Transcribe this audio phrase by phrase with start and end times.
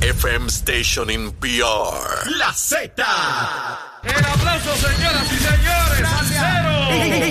[0.00, 2.28] FM station in PR.
[2.38, 2.92] La Z.
[4.02, 5.94] El aplauso, señoras y señores.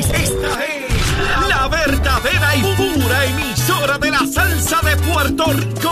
[0.09, 0.83] Esta es
[1.47, 5.91] la verdadera y pura emisora de la salsa de Puerto Rico.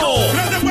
[0.50, 0.71] ¡De Puerto Rico!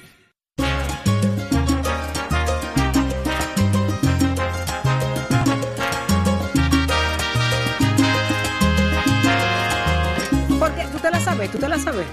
[11.41, 12.05] sabes, tú te la sabes.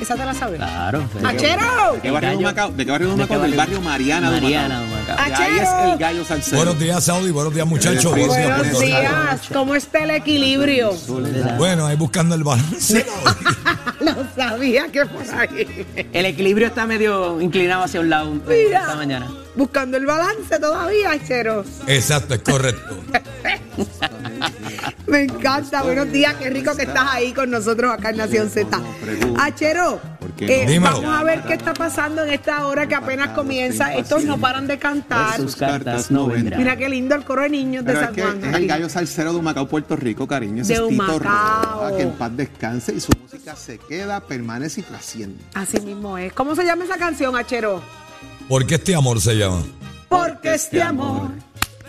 [0.00, 0.58] Esa te la sabes.
[0.58, 1.08] Claro.
[1.24, 1.92] ¡Achero!
[1.94, 2.72] ¿De qué barrio de?
[2.76, 3.80] ¿De qué barrio Del barrio?
[3.80, 5.16] Mariana de Mariana Humacao.
[5.16, 5.92] de ahí es Achero.
[5.92, 6.56] el gallo salsero.
[6.58, 7.30] Buenos días, Saudi.
[7.30, 8.10] Buenos días, muchachos.
[8.10, 9.48] Buenos días, Buenos.
[9.52, 10.92] ¿Cómo está el equilibrio?
[11.56, 13.06] Bueno, ahí buscando el balance.
[14.00, 15.86] Lo sabía que por ahí.
[16.12, 18.80] El equilibrio está medio inclinado hacia un lado eh, Mira.
[18.80, 19.30] esta mañana.
[19.56, 21.64] Buscando el balance todavía, Achero.
[21.86, 22.96] Exacto, es correcto.
[25.06, 25.82] Me encanta.
[25.82, 28.80] Buenos días, qué rico que estás ahí con nosotros acá en Nación Z.
[29.38, 33.30] Achero, ¿Por qué eh, vamos a ver qué está pasando en esta hora que apenas
[33.30, 33.94] comienza.
[33.94, 35.36] Estos no paran de cantar.
[35.36, 36.58] Sus cartas no vendrán.
[36.58, 38.44] Mira qué lindo el coro de niños de Pero San Juan.
[38.44, 40.62] es el gallo salsero de Humacao, Puerto Rico, cariño.
[40.62, 41.80] Ese De es Tito Humacao.
[41.80, 45.42] Roa, que en paz descanse y su música se queda, permanece y trasciende.
[45.54, 46.32] Así mismo es.
[46.32, 47.82] ¿Cómo se llama esa canción, Achero?
[48.50, 49.62] ¿Por qué este amor se llama?
[50.08, 51.30] Porque este amor.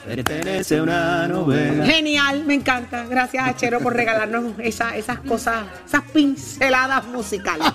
[0.06, 1.86] Pertenece a una novela.
[1.86, 3.06] Genial, me encanta.
[3.06, 7.68] Gracias, Achero, por regalarnos esa- esas cosas, esas pinceladas musicales.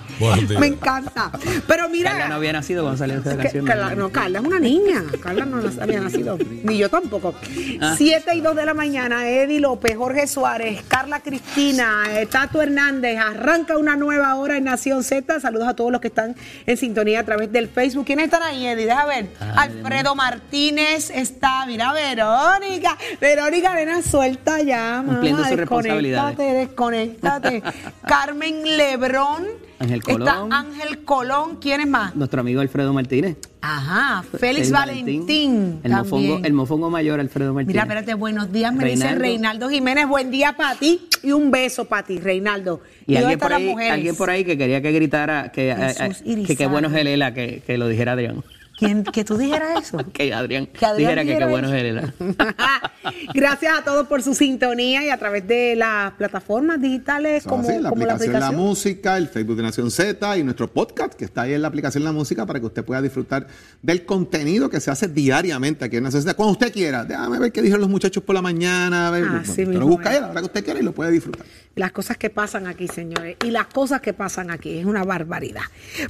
[0.59, 1.31] Me encanta.
[1.67, 2.11] Pero mira.
[2.11, 3.65] Carla no había nacido cuando salió esta canción.
[3.65, 5.03] Carla, no, Carla es una niña.
[5.21, 6.37] Carla no había nacido.
[6.63, 7.33] Ni yo tampoco.
[7.81, 7.95] Ah.
[7.97, 13.17] Siete y dos de la mañana, Eddie López, Jorge Suárez, Carla Cristina, eh, Tato Hernández.
[13.19, 15.39] Arranca una nueva hora en Nación Z.
[15.39, 16.35] Saludos a todos los que están
[16.65, 18.05] en sintonía a través del Facebook.
[18.05, 18.85] ¿Quiénes están ahí, Eddie?
[18.85, 19.27] Deja ver.
[19.55, 22.97] Alfredo Martínez está, mira, Verónica.
[23.21, 24.97] Verónica, nena, suelta ya.
[24.97, 27.63] mamá, Cumpliendo sus desconéctate, desconéctate.
[28.07, 29.45] Carmen Lebrón.
[29.79, 30.53] Ángel Está Colón.
[30.53, 31.57] Ángel Colón.
[31.61, 32.15] ¿Quién es más?
[32.15, 33.37] Nuestro amigo Alfredo Martínez.
[33.61, 35.79] Ajá, Félix Valentín.
[35.83, 37.75] El mofongo, el mofongo mayor, Alfredo Martínez.
[37.75, 39.69] Mira, espérate, buenos días, me dice Reinaldo.
[39.69, 40.07] Jiménez.
[40.07, 42.81] Buen día para ti y un beso para ti, Reinaldo.
[43.05, 45.93] Y dónde alguien por, ahí, alguien por ahí que quería que gritara que, eh,
[46.25, 48.43] eh, que qué bueno es el ELA, que, que lo dijera Adrián.
[48.77, 49.97] ¿Quién, que tú dijeras eso?
[50.13, 52.13] Que Adrián, Que Adrián dijera que dijera qué bueno es ELA.
[53.33, 57.67] Gracias a todos por su sintonía y a través de las plataformas digitales Eso como,
[57.67, 58.67] así, la como la aplicación La aplicación.
[58.67, 62.03] Música, el Facebook de Nación Z y nuestro podcast que está ahí en la aplicación
[62.03, 63.47] La Música para que usted pueda disfrutar
[63.81, 66.33] del contenido que se hace diariamente aquí en Nación Z.
[66.35, 69.07] Cuando usted quiera, déjame ver qué dijeron los muchachos por la mañana.
[69.07, 71.11] A ver, mismo lo busca ahí a la hora que usted quiera y lo puede
[71.11, 71.45] disfrutar.
[71.75, 73.37] Las cosas que pasan aquí, señores.
[73.45, 74.79] Y las cosas que pasan aquí.
[74.79, 75.61] Es una barbaridad.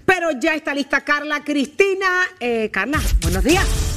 [0.05, 2.07] Pero ya está lista Carla Cristina.
[2.39, 3.96] Eh, Carla, buenos días.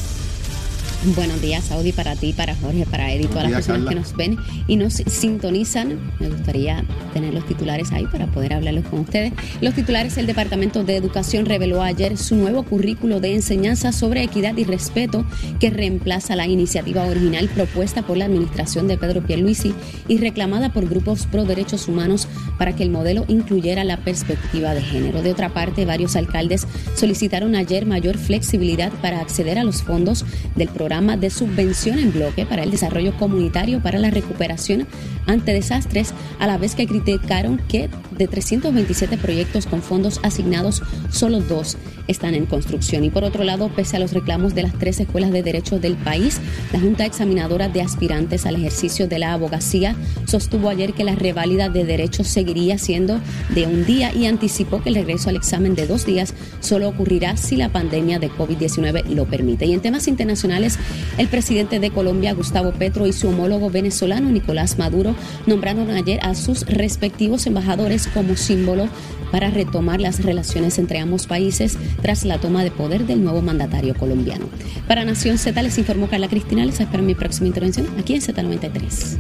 [1.03, 3.89] Buenos días, Saudi, para ti, para Jorge, para Eddie, todas las personas Carla.
[3.89, 5.99] que nos ven y nos sintonizan.
[6.19, 6.85] Me gustaría
[7.15, 9.33] tener los titulares ahí para poder hablarlos con ustedes.
[9.63, 14.55] Los titulares, el Departamento de Educación reveló ayer su nuevo currículo de enseñanza sobre equidad
[14.59, 15.25] y respeto
[15.59, 19.73] que reemplaza la iniciativa original propuesta por la administración de Pedro Pierluisi
[20.07, 22.29] y reclamada por grupos pro derechos humanos
[22.59, 25.23] para que el modelo incluyera la perspectiva de género.
[25.23, 30.69] De otra parte, varios alcaldes solicitaron ayer mayor flexibilidad para acceder a los fondos del
[30.69, 34.89] programa de subvención en bloque para el desarrollo comunitario para la recuperación
[35.27, 41.41] ante desastres, a la vez que criticaron que de 327 proyectos con fondos asignados, solo
[41.41, 41.77] dos
[42.07, 43.05] están en construcción.
[43.05, 45.95] Y por otro lado, pese a los reclamos de las tres escuelas de derecho del
[45.95, 46.41] país,
[46.73, 49.95] la Junta Examinadora de Aspirantes al ejercicio de la abogacía
[50.27, 53.21] sostuvo ayer que la reválida de derechos seguiría siendo
[53.55, 57.37] de un día y anticipó que el regreso al examen de dos días solo ocurrirá
[57.37, 59.67] si la pandemia de COVID-19 lo permite.
[59.67, 60.79] Y en temas internacionales,
[61.19, 65.10] el presidente de Colombia, Gustavo Petro, y su homólogo venezolano, Nicolás Maduro,
[65.47, 68.89] nombraron ayer a sus respectivos embajadores como símbolo
[69.31, 73.95] para retomar las relaciones entre ambos países tras la toma de poder del nuevo mandatario
[73.95, 74.47] colombiano.
[74.89, 78.21] Para Nación Z les informó Carla Cristina, les espero en mi próxima intervención aquí en
[78.21, 79.19] Z93.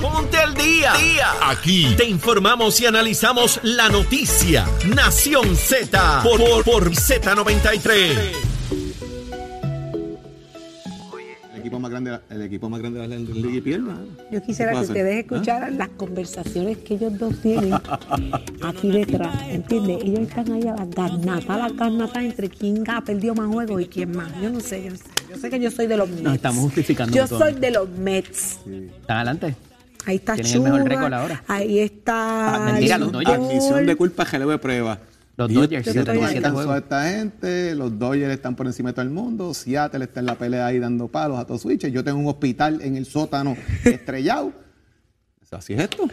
[0.00, 0.92] Ponte al día.
[1.42, 4.66] Aquí te informamos y analizamos la noticia.
[4.94, 8.45] Nación Z por, por, por Z93.
[11.86, 13.96] Más grande, el equipo más grande de la liga y pierda.
[14.30, 15.18] Yo quisiera ¿Qué que ustedes hacer?
[15.18, 17.74] escucharan las conversaciones que ellos dos tienen
[18.62, 20.02] aquí detrás, ¿entiendes?
[20.02, 23.80] Ellos están ahí a las garnatas, a las garnatas entre quién ha perdido más juegos
[23.82, 24.30] y quién más.
[24.42, 25.04] Yo no sé, yo no sé.
[25.30, 26.22] Yo sé que yo soy de los Mets.
[26.22, 28.58] Nos estamos justificando Yo soy de los Mets.
[28.66, 29.54] ¿Están adelante?
[30.06, 31.44] Ahí está Tienen el mejor Chuba, récord ahora.
[31.48, 32.54] Ahí está.
[32.54, 33.12] Ah, mentira, los.
[33.26, 34.98] Admisión de culpa, relevo de prueba.
[35.36, 38.94] Los Dodgers, Yo estoy 77 alcanzó a esta gente, los Dodgers están por encima de
[38.94, 42.02] todo el mundo, Seattle está en la pelea ahí dando palos a todos switches, yo
[42.02, 43.54] tengo un hospital en el sótano
[43.84, 44.52] estrellado.
[45.50, 46.08] Así es esto.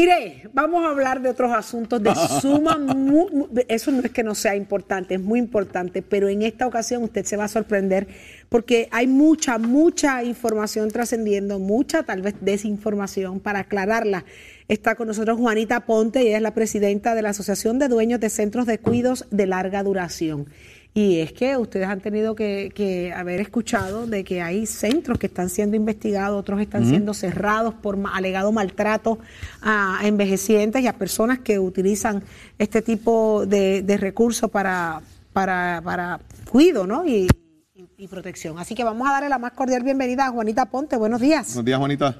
[0.00, 2.78] Mire, vamos a hablar de otros asuntos de suma.
[2.78, 6.64] mu- mu- eso no es que no sea importante, es muy importante, pero en esta
[6.68, 8.06] ocasión usted se va a sorprender
[8.48, 14.24] porque hay mucha, mucha información trascendiendo, mucha tal vez desinformación para aclararla.
[14.68, 18.20] Está con nosotros Juanita Ponte, y ella es la presidenta de la Asociación de Dueños
[18.20, 20.46] de Centros de Cuidos de Larga Duración.
[20.92, 25.26] Y es que ustedes han tenido que, que haber escuchado de que hay centros que
[25.28, 29.18] están siendo investigados, otros están siendo cerrados por alegado maltrato
[29.62, 32.22] a envejecientes y a personas que utilizan
[32.58, 35.00] este tipo de, de recursos para,
[35.32, 36.20] para, para
[36.50, 37.06] cuido ¿no?
[37.06, 37.28] y,
[37.74, 38.58] y- y protección.
[38.58, 40.96] Así que vamos a darle la más cordial bienvenida a Juanita Ponte.
[40.96, 41.46] Buenos días.
[41.48, 42.16] Buenos días, Juanita.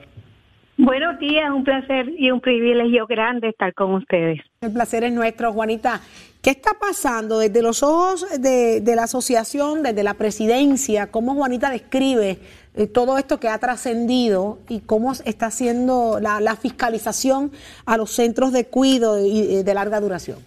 [0.82, 4.40] Buenos días, un placer y un privilegio grande estar con ustedes.
[4.62, 6.00] El placer es nuestro, Juanita.
[6.40, 11.10] ¿Qué está pasando desde los ojos de, la asociación, desde la presidencia?
[11.10, 12.38] ¿Cómo Juanita describe
[12.74, 17.52] eh, todo esto que ha trascendido y cómo está haciendo la, fiscalización
[17.84, 20.38] a los centros de cuido y, y de larga duración?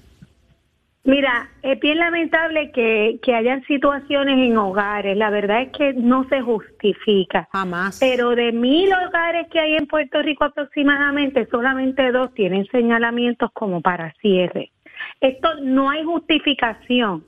[1.05, 5.17] Mira, es bien lamentable que, que hayan situaciones en hogares.
[5.17, 7.49] La verdad es que no se justifica.
[7.51, 7.99] Jamás.
[7.99, 13.81] Pero de mil hogares que hay en Puerto Rico aproximadamente, solamente dos tienen señalamientos como
[13.81, 14.71] para cierre.
[15.19, 17.25] Esto no hay justificación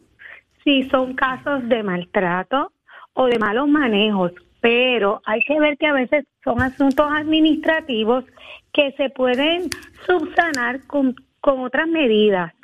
[0.63, 2.72] si son casos de maltrato
[3.13, 4.31] o de malos manejos,
[4.62, 8.24] pero hay que ver que a veces son asuntos administrativos
[8.72, 9.69] que se pueden
[10.07, 12.55] subsanar con, con otras medidas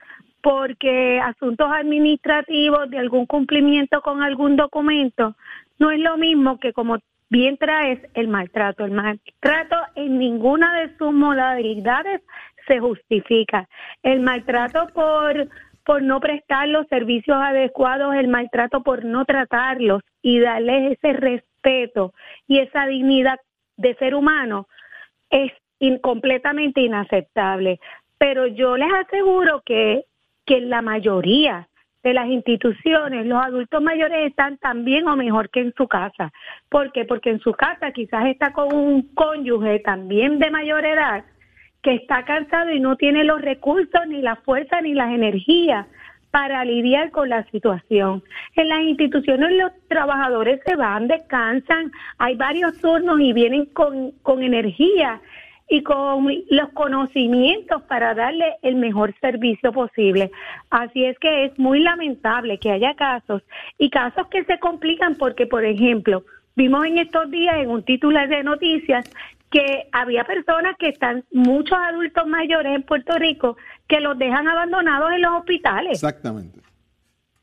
[0.41, 5.35] porque asuntos administrativos de algún cumplimiento con algún documento
[5.79, 6.97] no es lo mismo que como
[7.29, 8.85] bien traes el maltrato.
[8.85, 12.21] El maltrato en ninguna de sus modalidades
[12.67, 13.67] se justifica.
[14.03, 15.47] El maltrato por
[15.83, 22.13] por no prestar los servicios adecuados, el maltrato por no tratarlos y darles ese respeto
[22.47, 23.39] y esa dignidad
[23.77, 24.67] de ser humano
[25.29, 25.51] es
[26.01, 27.79] completamente inaceptable.
[28.17, 30.05] Pero yo les aseguro que,
[30.45, 31.67] que en la mayoría
[32.03, 36.31] de las instituciones los adultos mayores están tan bien o mejor que en su casa.
[36.69, 37.05] ¿Por qué?
[37.05, 41.23] Porque en su casa quizás está con un cónyuge también de mayor edad
[41.81, 45.88] que está cansado y no tiene los recursos, ni la fuerza, ni las energías
[46.31, 48.23] para lidiar con la situación.
[48.55, 54.41] En las instituciones los trabajadores se van, descansan, hay varios turnos y vienen con, con
[54.41, 55.19] energía
[55.71, 60.29] y con los conocimientos para darle el mejor servicio posible.
[60.69, 63.41] Así es que es muy lamentable que haya casos
[63.77, 66.25] y casos que se complican porque, por ejemplo,
[66.57, 69.09] vimos en estos días en un titular de noticias
[69.50, 73.56] que había personas que están, muchos adultos mayores en Puerto Rico,
[73.88, 75.94] que los dejan abandonados en los hospitales.
[75.94, 76.59] Exactamente.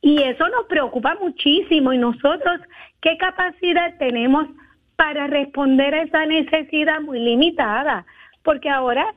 [0.02, 1.94] Y eso nos preocupa muchísimo.
[1.94, 2.60] Y nosotros,
[3.00, 4.48] ¿qué capacidad tenemos
[4.96, 8.04] para responder a esa necesidad muy limitada?
[8.48, 9.14] Porque ahora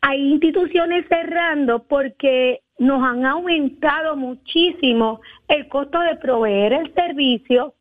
[0.00, 7.74] hay instituciones cerrando porque nos han aumentado muchísimo el costo de proveer el servicio,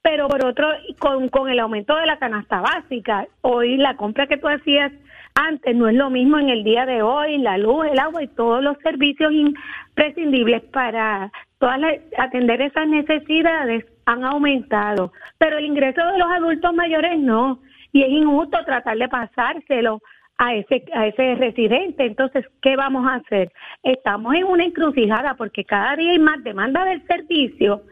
[0.00, 0.68] pero por otro,
[1.00, 4.92] con, el aumento de la canasta básica, hoy la compra que tú hacías
[5.34, 8.28] antes no es lo mismo en el día de hoy, la luz, el agua y
[8.28, 16.00] todos los servicios imprescindibles para todas las- atender esas necesidades han aumentado, pero el ingreso
[16.06, 17.58] de los adultos mayores no,
[17.90, 20.00] y es injusto tratar de pasárselo
[20.38, 22.06] a ese a ese residente.
[22.06, 23.52] Entonces, ¿qué vamos a hacer?
[23.82, 27.82] Estamos en una encrucijada porque cada día hay más demanda del servicio,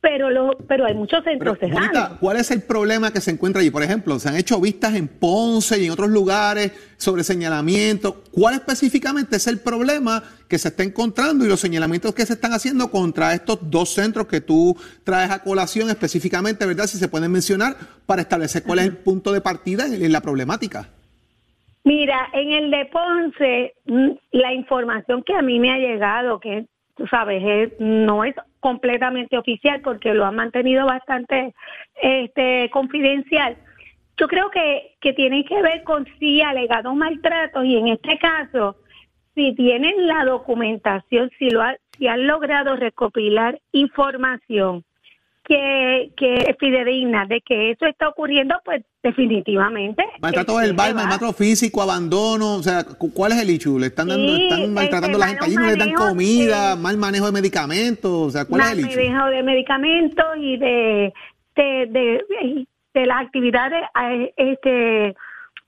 [0.00, 1.90] pero lo, pero hay muchos Pero, centros cerrados.
[1.90, 3.70] Juanita, ¿cuál es el problema que se encuentra allí?
[3.70, 8.24] Por ejemplo, se han hecho vistas en Ponce y en otros lugares sobre señalamiento.
[8.32, 12.54] ¿Cuál específicamente es el problema que se está encontrando y los señalamientos que se están
[12.54, 16.86] haciendo contra estos dos centros que tú traes a colación específicamente, ¿verdad?
[16.86, 17.76] Si se pueden mencionar
[18.06, 20.88] para establecer cuál es el punto de partida en, en la problemática.
[21.84, 26.66] Mira, en el de Ponce, mm, la información que a mí me ha llegado, que
[26.96, 31.54] tú sabes, es- no es completamente oficial porque lo han mantenido bastante
[32.02, 33.56] este, confidencial.
[34.18, 38.76] Yo creo que, que tiene que ver con si alegados maltratos y en este caso,
[39.34, 44.84] si tienen la documentación, si, lo ha- si han logrado recopilar información
[45.44, 50.04] que, que es fidedigna de que eso está ocurriendo, pues definitivamente.
[50.20, 51.00] Maltrato este, verbal, se va.
[51.06, 53.78] maltrato físico, abandono, o sea, cu- ¿cuál es el issue?
[53.80, 55.54] ¿Le están, dando, Sí, están maltratando a la este, gente allí?
[55.56, 56.76] ¿No les dan comida?
[56.76, 58.10] ¿Mal manejo de medicamentos?
[58.12, 59.08] O sea, ¿cuál es mal el issue?
[59.08, 61.12] manejo de medicamentos y de
[61.56, 63.82] de, de, de las actividades
[64.36, 65.14] este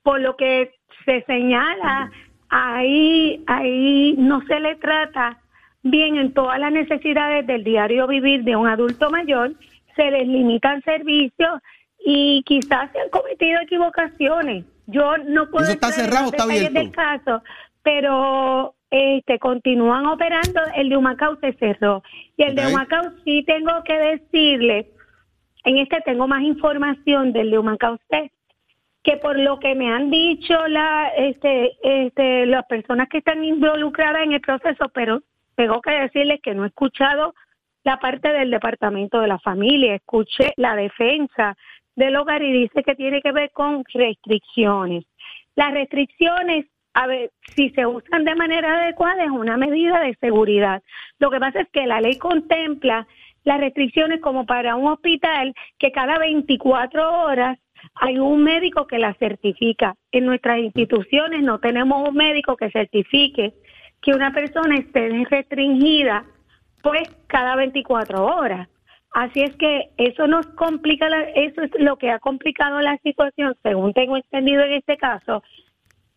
[0.02, 0.70] por lo que
[1.04, 2.10] se señala
[2.48, 5.38] ahí ahí no se le trata
[5.82, 9.52] bien en todas las necesidades del diario vivir de un adulto mayor
[9.96, 11.60] se les limitan servicios
[12.04, 16.72] y quizás se han cometido equivocaciones yo no puedo ¿Eso está cerrado está abierto?
[16.72, 17.42] del caso
[17.82, 22.02] pero este continúan operando el de Humacao se cerró
[22.36, 22.70] y el de Ok.
[22.70, 24.90] Humacao sí tengo que decirle
[25.64, 28.30] en este tengo más información del de Humacao usted
[29.02, 34.22] que por lo que me han dicho la este este las personas que están involucradas
[34.22, 35.22] en el proceso pero
[35.56, 37.34] tengo que decirles que no he escuchado
[37.84, 41.56] la parte del departamento de la familia escuché la defensa
[41.96, 45.04] del hogar y dice que tiene que ver con restricciones
[45.54, 50.82] las restricciones a ver, si se usan de manera adecuada es una medida de seguridad.
[51.18, 53.06] Lo que pasa es que la ley contempla
[53.44, 57.58] las restricciones como para un hospital que cada 24 horas
[57.94, 59.94] hay un médico que la certifica.
[60.12, 63.54] En nuestras instituciones no tenemos un médico que certifique
[64.02, 66.26] que una persona esté restringida
[66.82, 68.68] pues cada 24 horas.
[69.14, 73.54] Así es que eso nos complica, la- eso es lo que ha complicado la situación,
[73.62, 75.42] según tengo entendido en este caso.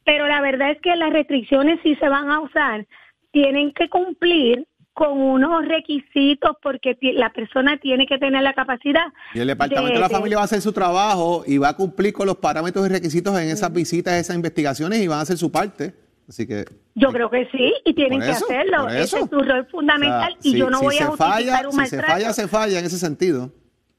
[0.06, 2.86] Pero la verdad es que las restricciones, si se van a usar,
[3.32, 9.08] tienen que cumplir con unos requisitos porque la persona tiene que tener la capacidad.
[9.34, 12.14] Y el Departamento de, la Familia va a hacer su trabajo y va a cumplir
[12.14, 15.52] con los parámetros y requisitos en esas visitas, esas investigaciones y van a hacer su
[15.52, 15.94] parte.
[16.27, 16.65] Así que.
[16.96, 18.89] Yo creo que sí, y tienen que hacerlo.
[18.89, 21.67] Ese es su rol fundamental o sea, y yo no si voy a justificar falla,
[21.67, 22.13] un Si se maltrato.
[22.13, 23.51] falla, se falla en ese sentido.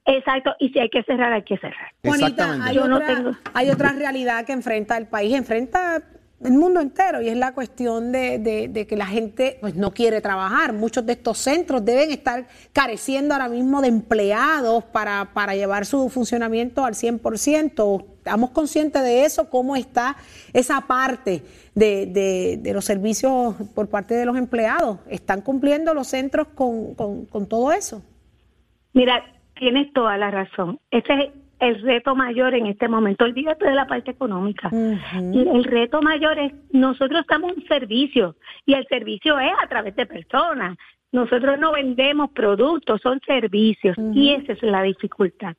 [0.08, 1.90] Exacto, y si hay que cerrar, hay que cerrar.
[2.04, 6.02] Hay, Yo no tengo- hay otra realidad que enfrenta el país, enfrenta
[6.44, 10.20] el mundo entero, y es la cuestión de, de- que la gente pues, no quiere
[10.20, 10.74] trabajar.
[10.74, 16.10] Muchos de estos centros deben estar careciendo ahora mismo de empleados para, para llevar su
[16.10, 18.04] funcionamiento al 100%.
[18.18, 19.48] ¿Estamos conscientes de eso?
[19.48, 20.16] ¿Cómo está
[20.52, 21.42] esa parte
[21.74, 24.98] de, de- los servicios por parte de los empleados?
[25.08, 28.02] ¿Están cumpliendo los centros con, con- con todo eso?
[28.92, 29.22] Mira,
[29.58, 30.78] tienes toda la razón.
[30.90, 33.24] Ese es el reto mayor en este momento.
[33.24, 34.70] Olvídate de la parte económica.
[34.72, 38.36] El reto mayor es, nosotros estamos en un servicio
[38.66, 40.76] y el servicio es a través de personas.
[41.12, 45.54] Nosotros no vendemos productos, son servicios y esa es la dificultad.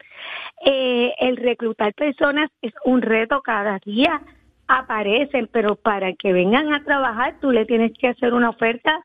[0.63, 4.21] Eh, el reclutar personas es un reto cada día.
[4.67, 9.01] Aparecen, pero para que vengan a trabajar tú le tienes que hacer una oferta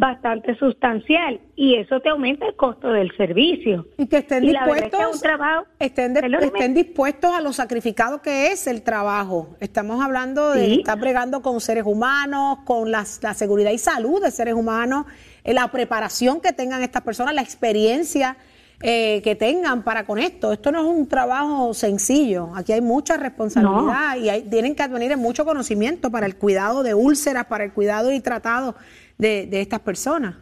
[0.00, 3.86] bastante sustancial y eso te aumenta el costo del servicio.
[3.98, 6.46] Y que estén Y verdad es que dispuestos, un trabajo- estén, de- Perdóneme.
[6.46, 9.56] estén dispuestos a lo sacrificado que es el trabajo.
[9.60, 10.78] Estamos hablando de Sí.
[10.80, 15.04] estar bregando con seres humanos, con las- la seguridad y salud de seres humanos,
[15.44, 18.36] eh, la preparación que tengan estas personas, la experiencia
[18.82, 20.54] eh, que tengan para con esto.
[20.54, 22.48] Esto no es un trabajo sencillo.
[22.56, 26.82] Aquí hay mucha responsabilidad y hay- tienen que advenir en mucho conocimiento para el cuidado
[26.82, 28.74] de úlceras, para el cuidado y tratado
[29.20, 30.36] de, de estas personas.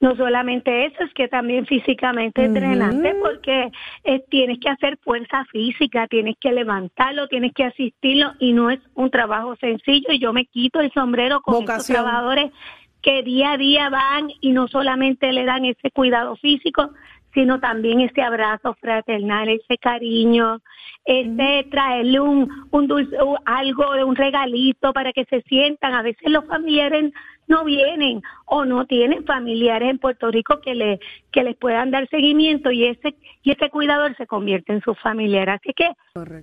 [0.00, 3.70] No solamente eso, es que también físicamente es drenante porque
[4.02, 8.80] eh, tienes que hacer fuerza física, tienes que levantarlo, tienes que asistirlo y no es
[8.94, 11.96] un trabajo sencillo y yo me quito el sombrero con Vocación.
[11.96, 12.50] trabajadores
[13.00, 16.90] que día a día van y no solamente le dan ese cuidado físico,
[17.32, 20.60] sino también ese abrazo fraternal, ese cariño,
[21.04, 25.94] ese traerle un, un dulce, algo de un regalito para que se sientan.
[25.94, 27.12] A veces los familiares
[27.46, 31.00] no vienen o no tienen familiares en Puerto Rico que le
[31.32, 35.50] que les puedan dar seguimiento y ese y ese cuidador se convierte en su familiar.
[35.50, 35.90] Así que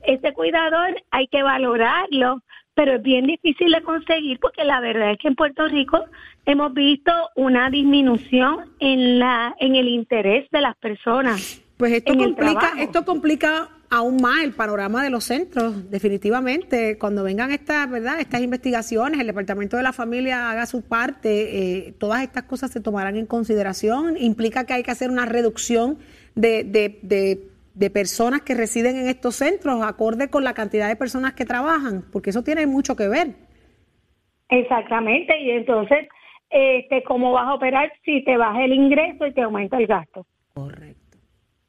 [0.03, 2.41] ese cuidador hay que valorarlo,
[2.73, 6.03] pero es bien difícil de conseguir porque la verdad es que en Puerto Rico
[6.45, 11.61] hemos visto una disminución en la en el interés de las personas.
[11.77, 16.97] Pues esto complica, esto complica aún más el panorama de los centros, definitivamente.
[16.97, 18.19] Cuando vengan estas, ¿verdad?
[18.19, 22.79] Estas investigaciones, el Departamento de la Familia haga su parte, eh, todas estas cosas se
[22.79, 24.15] tomarán en consideración.
[24.17, 25.99] Implica que hay que hacer una reducción
[26.35, 30.95] de, de, de, de personas que residen en estos centros, acorde con la cantidad de
[30.95, 33.35] personas que trabajan, porque eso tiene mucho que ver.
[34.49, 36.07] Exactamente, y entonces,
[36.49, 40.25] este, ¿cómo vas a operar si te baja el ingreso y te aumenta el gasto?
[40.53, 40.90] Correcto.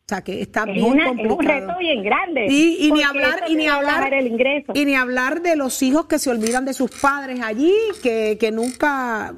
[0.04, 1.66] O sea que está Es, bien una- es un complicado.
[1.68, 2.46] reto bien grande.
[2.50, 4.72] Y, y ni hablar y ni hablar el ingreso.
[4.74, 8.50] y ni hablar de los hijos que se olvidan de sus padres allí que, que
[8.50, 9.32] nunca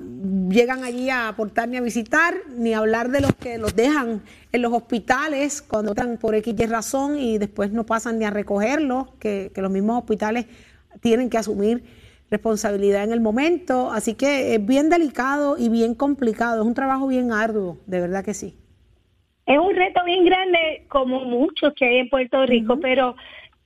[0.48, 4.62] llegan allí a aportar ni a visitar, ni hablar de los que los dejan en
[4.62, 9.08] los hospitales cuando están por X y razón y después no pasan ni a recogerlos,
[9.20, 10.46] que, que los mismos hospitales
[11.02, 11.84] tienen que asumir
[12.30, 13.92] responsabilidad en el momento.
[13.92, 18.24] Así que es bien delicado y bien complicado, es un trabajo bien arduo, de verdad
[18.24, 18.56] que sí.
[19.46, 23.14] Es un reto bien grande, como muchos que hay en Puerto Rico, pero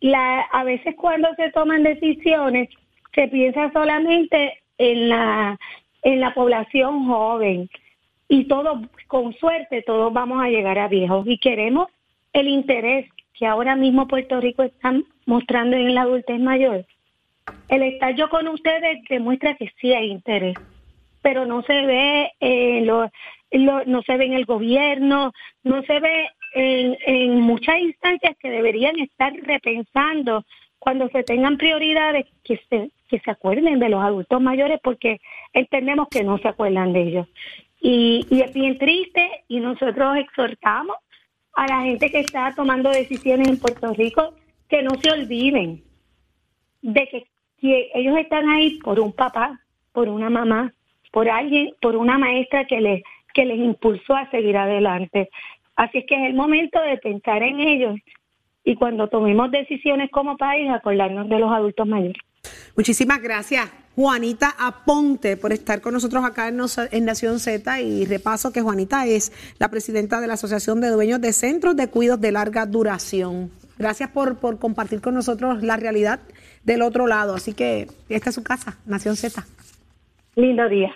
[0.00, 2.68] la, a veces cuando se toman decisiones,
[3.14, 5.58] se piensa solamente en la,
[6.02, 7.68] en la población joven.
[8.28, 11.26] Y todo, con suerte, todos vamos a llegar a viejos.
[11.26, 11.88] Y queremos
[12.32, 14.92] el interés que ahora mismo Puerto Rico está
[15.26, 16.84] mostrando en la adultez mayor.
[17.68, 20.56] El estar yo con ustedes demuestra que sí hay interés,
[21.22, 23.10] pero no se ve en lo,
[23.52, 28.98] no se ve en el gobierno, no se ve en, en muchas instancias que deberían
[29.00, 30.44] estar repensando
[30.78, 35.20] cuando se tengan prioridades que se que se acuerden de los adultos mayores porque
[35.52, 37.26] entendemos que no se acuerdan de ellos.
[37.80, 40.96] Y, y es bien triste y nosotros exhortamos
[41.54, 44.34] a la gente que está tomando decisiones en Puerto Rico
[44.68, 45.82] que no se olviden
[46.82, 47.26] de que,
[47.60, 49.58] que ellos están ahí por un papá,
[49.92, 50.72] por una mamá,
[51.10, 53.02] por alguien, por una maestra que les,
[53.34, 55.28] que les impulsó a seguir adelante.
[55.76, 57.96] Así es que es el momento de pensar en ellos
[58.64, 62.20] y cuando tomemos decisiones como país, acordarnos de los adultos mayores.
[62.76, 67.80] Muchísimas gracias, Juanita Aponte, por estar con nosotros acá en, Nación Z.
[67.80, 71.88] Y repaso que Juanita es la presidenta de la Asociación de Dueños de Centros de
[71.88, 73.50] Cuidos de Larga Duración.
[73.78, 76.20] Gracias por, por compartir con nosotros la realidad
[76.64, 77.34] del otro lado.
[77.34, 79.46] Así que esta es su casa, Nación Z.
[80.36, 80.94] Lindo día.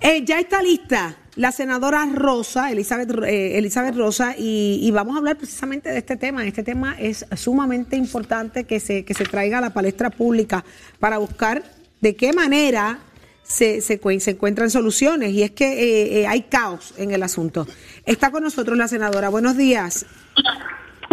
[0.00, 5.18] Eh, ya está lista la senadora Rosa, Elizabeth, eh, Elizabeth Rosa, y, y vamos a
[5.18, 6.44] hablar precisamente de este tema.
[6.44, 10.64] Este tema es sumamente importante que se, que se traiga a la palestra pública
[11.00, 11.62] para buscar
[12.00, 12.98] de qué manera
[13.42, 15.30] se, se, cuen- se encuentran soluciones.
[15.32, 17.66] Y es que eh, eh, hay caos en el asunto.
[18.04, 19.30] Está con nosotros la senadora.
[19.30, 20.04] Buenos días.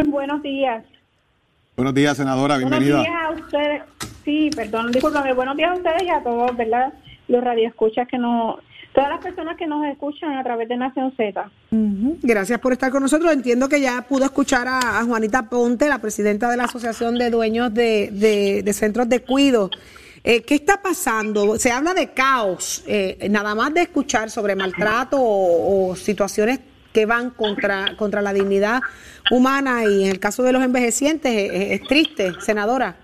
[0.08, 0.84] Buenos días.
[1.78, 2.98] Buenos días, senadora, bienvenida.
[2.98, 3.82] Buenos días a ustedes.
[4.26, 5.34] Sí, perdón, discúlpame.
[5.34, 6.94] Buenos días a ustedes y a todos, ¿verdad?
[7.30, 8.58] Los radioescuchas que nos...
[8.94, 11.50] Todas las personas que nos escuchan a través de Nación Z.
[12.24, 13.32] Gracias por estar con nosotros.
[13.32, 17.30] Entiendo que ya pudo escuchar a, a Juanita Ponte, la presidenta de la Asociación de
[17.30, 19.70] Dueños de, de- de Centros de Cuido.
[20.24, 21.58] Eh, ¿Qué está pasando?
[21.58, 26.60] Se habla de caos, eh, nada más de escuchar sobre maltrato o, o situaciones
[26.92, 28.82] que van contra, contra la dignidad
[29.32, 32.98] humana y en el caso de los envejecientes eh, eh, es triste, senadora.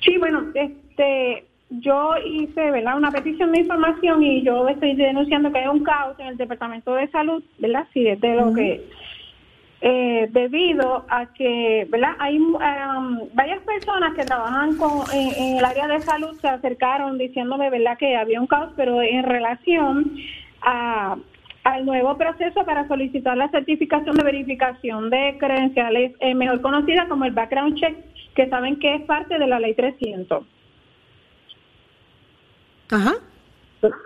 [0.00, 2.96] Sí, bueno, este, yo hice, ¿verdad?
[2.96, 6.94] Una petición de información y yo estoy denunciando que hay un caos en el Departamento
[6.94, 7.86] de Salud, ¿verdad?
[7.92, 8.84] Sí, es de lo que
[9.80, 12.16] eh, debido a que, ¿verdad?
[12.18, 17.18] Hay um, varias personas que trabajan con, en, en el área de salud se acercaron
[17.18, 17.96] diciéndome, ¿verdad?
[17.98, 20.16] Que había un caos, pero en relación
[20.62, 21.16] a
[21.64, 27.26] al nuevo proceso para solicitar la certificación de verificación de credenciales, eh, mejor conocida como
[27.26, 27.94] el background check,
[28.34, 30.46] que saben que es parte de la ley 300.
[32.90, 33.14] Ajá.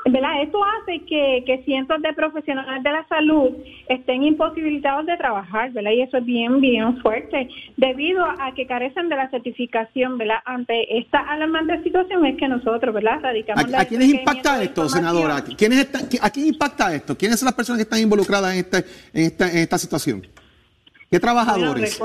[0.05, 0.43] ¿Verdad?
[0.43, 3.53] Esto hace que, que cientos de profesionales de la salud
[3.89, 5.93] estén imposibilitados de trabajar, ¿verdad?
[5.93, 7.49] Y eso es bien, bien fuerte.
[7.79, 10.41] Debido a que carecen de la certificación, ¿verdad?
[10.45, 13.21] Ante esta alarmante situación es que nosotros, ¿verdad?
[13.23, 15.43] Radicamos la ¿A, a quiénes impacta esto, senadora?
[15.57, 17.17] ¿Quiénes están, qui- ¿A quién impacta esto?
[17.17, 18.77] ¿Quiénes son las personas que están involucradas en, este,
[19.15, 20.21] en, esta, en esta situación?
[20.21, 21.99] ¿Qué Bueno, trabajadores?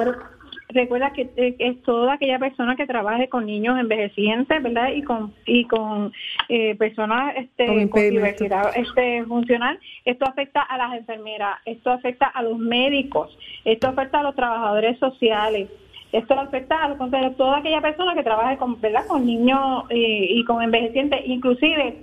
[0.70, 4.92] Recuerda, recuerda que eh, es toda aquella persona que trabaje con niños envejecientes, ¿verdad?
[4.94, 6.12] Y con y con
[6.50, 9.80] eh, personas este, Con diversidad este, funcional.
[10.06, 14.98] Esto afecta a las enfermeras, esto afecta a los médicos, esto afecta a los trabajadores
[15.00, 15.70] sociales.
[16.12, 19.06] Esto afecta a los- toda aquella persona que trabaje con, ¿verdad?
[19.08, 21.98] con niños eh, y con envejecientes, inclusive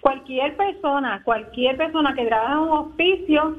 [0.00, 3.56] cualquier persona, cualquier persona que trabaja en un hospicio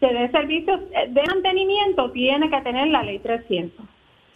[0.00, 3.84] que dé servicios eh, de mantenimiento tiene que tener la ley 300.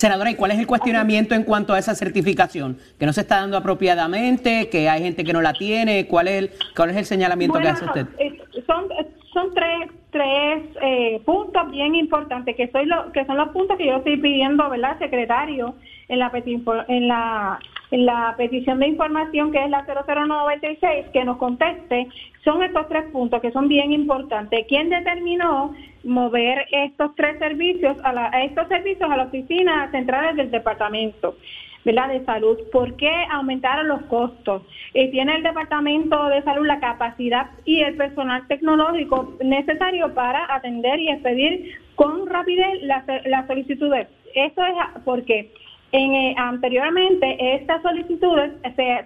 [0.01, 2.79] Senadora, ¿y cuál es el cuestionamiento en cuanto a esa certificación?
[3.01, 4.69] ¿Que no se está dando apropiadamente?
[4.71, 6.07] ¿Que hay gente que no la tiene?
[6.07, 8.07] ¿Cuál es el, cuál es el señalamiento que hace usted?
[8.21, 8.85] eh, son
[9.33, 13.87] son tres tres eh, puntos bien importantes que soy lo que son los puntos que
[13.87, 15.75] yo estoy pidiendo, ¿verdad, secretario?
[16.09, 17.59] En la peti- en la
[17.91, 22.07] en la petición de información que es la 0096 que nos conteste
[22.45, 24.65] son estos tres puntos que son bien importantes.
[24.69, 25.75] ¿Quién determinó
[26.09, 31.37] mover estos tres servicios a, la- a estos servicios a la oficina centrales del departamento?
[31.85, 32.09] ¿verdad?
[32.09, 34.63] de salud, ¿por qué aumentaron los costos?
[34.93, 40.99] Eh, ¿Tiene el Departamento de Salud la capacidad y el personal tecnológico necesario para atender
[41.01, 44.09] y expedir con rapidez las las solicitudes?
[44.35, 45.51] Esto es porque
[45.91, 48.53] En, eh, anteriormente, estas solicitudes,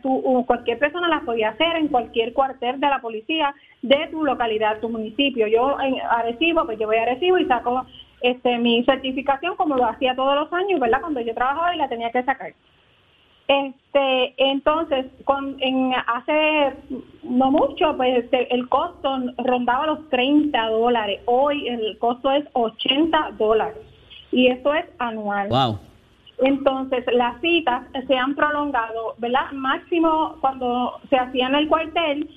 [0.02, 4.80] o cualquier persona las podía hacer en cualquier cuartel de la policía de tu localidad,
[4.80, 5.46] tu municipio.
[5.46, 7.86] Yo en Arecibo, pues yo voy a Arecibo y saco
[8.20, 11.00] este, mi certificación como lo hacía todos los años, ¿verdad?
[11.00, 12.52] Cuando yo trabajaba y la tenía que sacar.
[13.48, 16.74] Este, entonces, con, en, hace
[17.22, 21.20] no mucho, pues este, el costo rondaba los 30 dólares.
[21.26, 23.76] Hoy el costo es 80 dólares.
[24.30, 25.48] Y esto es anual.
[26.42, 29.52] Entonces, las citas se han prolongado, ¿verdad?
[29.52, 32.28] Máximo cuando se hacía en el cuartel,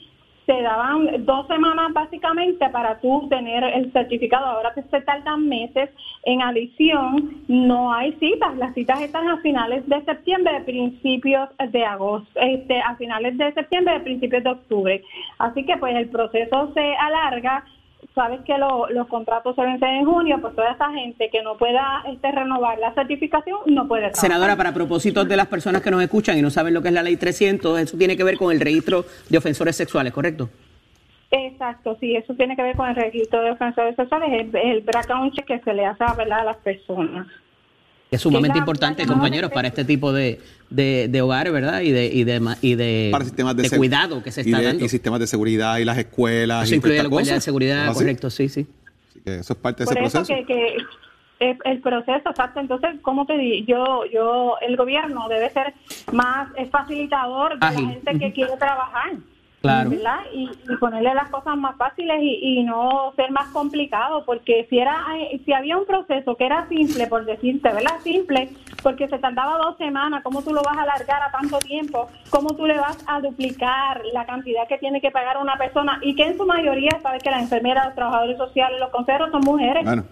[0.46, 4.46] se daban dos semanas básicamente para tú tener el certificado.
[4.46, 5.90] Ahora que se tardan meses.
[6.24, 8.56] En adición, no hay citas.
[8.58, 14.00] Las citas están a finales de septiembre, principios de agosto, este, a finales de septiembre,
[14.02, 15.04] principios de octubre.
[15.40, 17.64] Así que pues el proceso se alarga
[18.14, 21.58] sabes que lo- los contratos se vencen en junio, pues toda esa gente que no
[21.58, 24.22] pueda este, renovar la certificación no puede trabajar.
[24.22, 26.94] Senadora, para propósitos de las personas que nos escuchan y no saben lo que es
[26.94, 30.50] la ley 300, eso tiene que ver con el registro de ofensores sexuales, ¿correcto?
[31.32, 35.34] Exacto, sí, eso tiene que ver con el registro de ofensores sexuales, el, el background
[35.34, 36.40] check que se le hace ¿verdad?
[36.42, 37.28] a las personas.
[38.16, 41.82] Es sumamente importante, compañeros, para este tipo de, de, de hogares, ¿verdad?
[41.82, 44.60] Y de, y de, y de, para sistemas de, de cuidado que se y está
[44.60, 44.86] de- dando.
[44.86, 46.66] Y sistemas de seguridad y las escuelas.
[46.66, 48.66] Eso y incluye la guardia de seguridad, correcto, sí, sí.
[49.10, 50.46] Así que eso es parte de Por ese eso proceso.
[50.48, 50.78] que, que
[51.40, 52.60] el, el proceso, exacto.
[52.60, 53.66] Entonces, ¿cómo te digo?
[53.68, 55.74] Yo, yo, el gobierno debe ser
[56.14, 57.86] más facilitador de Ágil.
[57.86, 59.12] la gente que quiere trabajar.
[59.66, 59.90] Claro.
[59.90, 60.20] ¿verdad?
[60.34, 64.80] Y, y ponerle las cosas más fáciles y, y no ser más complicado, porque si
[64.80, 65.06] era
[65.44, 68.00] si había un proceso que era simple, por decirte, ¿verdad?
[68.04, 68.50] Simple,
[68.82, 72.08] porque se tardaba dos semanas, ¿cómo tú lo vas a alargar a tanto tiempo?
[72.30, 76.00] ¿Cómo tú le vas a duplicar la cantidad que tiene que pagar una persona?
[76.02, 79.42] Y que en su mayoría, sabes que las enfermeras, los trabajadores sociales, los consejeros son
[79.42, 79.84] mujeres.
[79.84, 80.06] Bueno.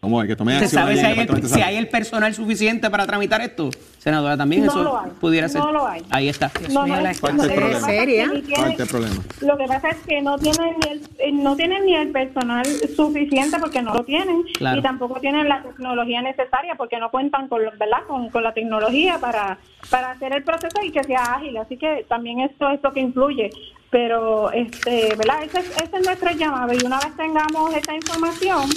[0.00, 2.34] ¿Cómo hay que tomar ¿Se acción sabe ahí si hay, el si hay el personal
[2.34, 3.70] suficiente para tramitar esto?
[4.04, 5.62] Senadora, también No eso lo hay, pudiera ser.
[5.62, 6.02] no lo hay.
[6.10, 6.50] Ahí está.
[6.70, 7.80] No, no, es- Parte no, del lo que problema.
[7.80, 8.86] pasa es que ¿Seria?
[8.86, 9.14] problema.
[9.40, 12.66] Lo que pasa es que no tienen ni el, eh, no tienen ni el personal
[12.94, 14.78] suficiente porque no lo tienen Claro.
[14.78, 18.00] y tampoco tienen la tecnología necesaria porque no cuentan con, lo- ¿verdad?
[18.06, 19.56] con, con la tecnología para,
[19.88, 21.56] para hacer el proceso y que sea ágil.
[21.56, 23.50] Así que también esto es lo que influye.
[23.88, 25.44] Pero, este, ¿verdad?
[25.44, 28.68] Ese, es- ese es nuestro llamado y una vez tengamos esta información,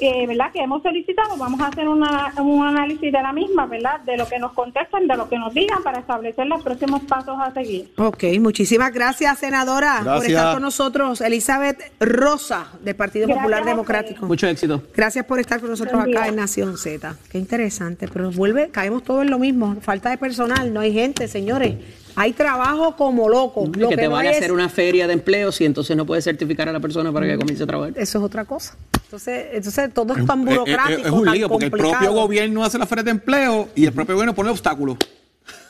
[0.00, 0.52] eh, ¿verdad?
[0.52, 4.00] Que hemos solicitado, vamos a hacer una, un análisis de la misma, ¿verdad?
[4.00, 7.36] De lo que nos contestan, de lo que nos digan para establecer los próximos pasos
[7.40, 7.92] a seguir.
[7.96, 11.20] Ok, muchísimas gracias, senadora, por estar con nosotros.
[11.20, 13.64] Elizabeth Rosa, del Partido Gracias Popular.
[13.64, 14.26] Democrático.
[14.26, 14.82] Mucho éxito.
[14.94, 16.20] Gracias por estar con nosotros Buen día.
[16.20, 17.16] acá en Nación Z.
[17.30, 19.76] Qué interesante, pero vuelve, caemos todos en lo mismo.
[19.80, 21.76] Falta de personal, no hay gente, señores.
[22.16, 23.70] Hay trabajo como loco.
[23.76, 26.06] Lo que te no van a hacer es- una feria de empleos y entonces no
[26.06, 27.92] puedes certificar a la persona para que comience a trabajar.
[27.96, 28.74] Eso es otra cosa.
[29.04, 31.06] Entonces, entonces todo es tan burocrático.
[31.06, 32.00] Es, un tan lío, porque el complicado.
[32.04, 34.96] propio gobierno hace la feria de empleo y el propio gobierno pone obstáculos.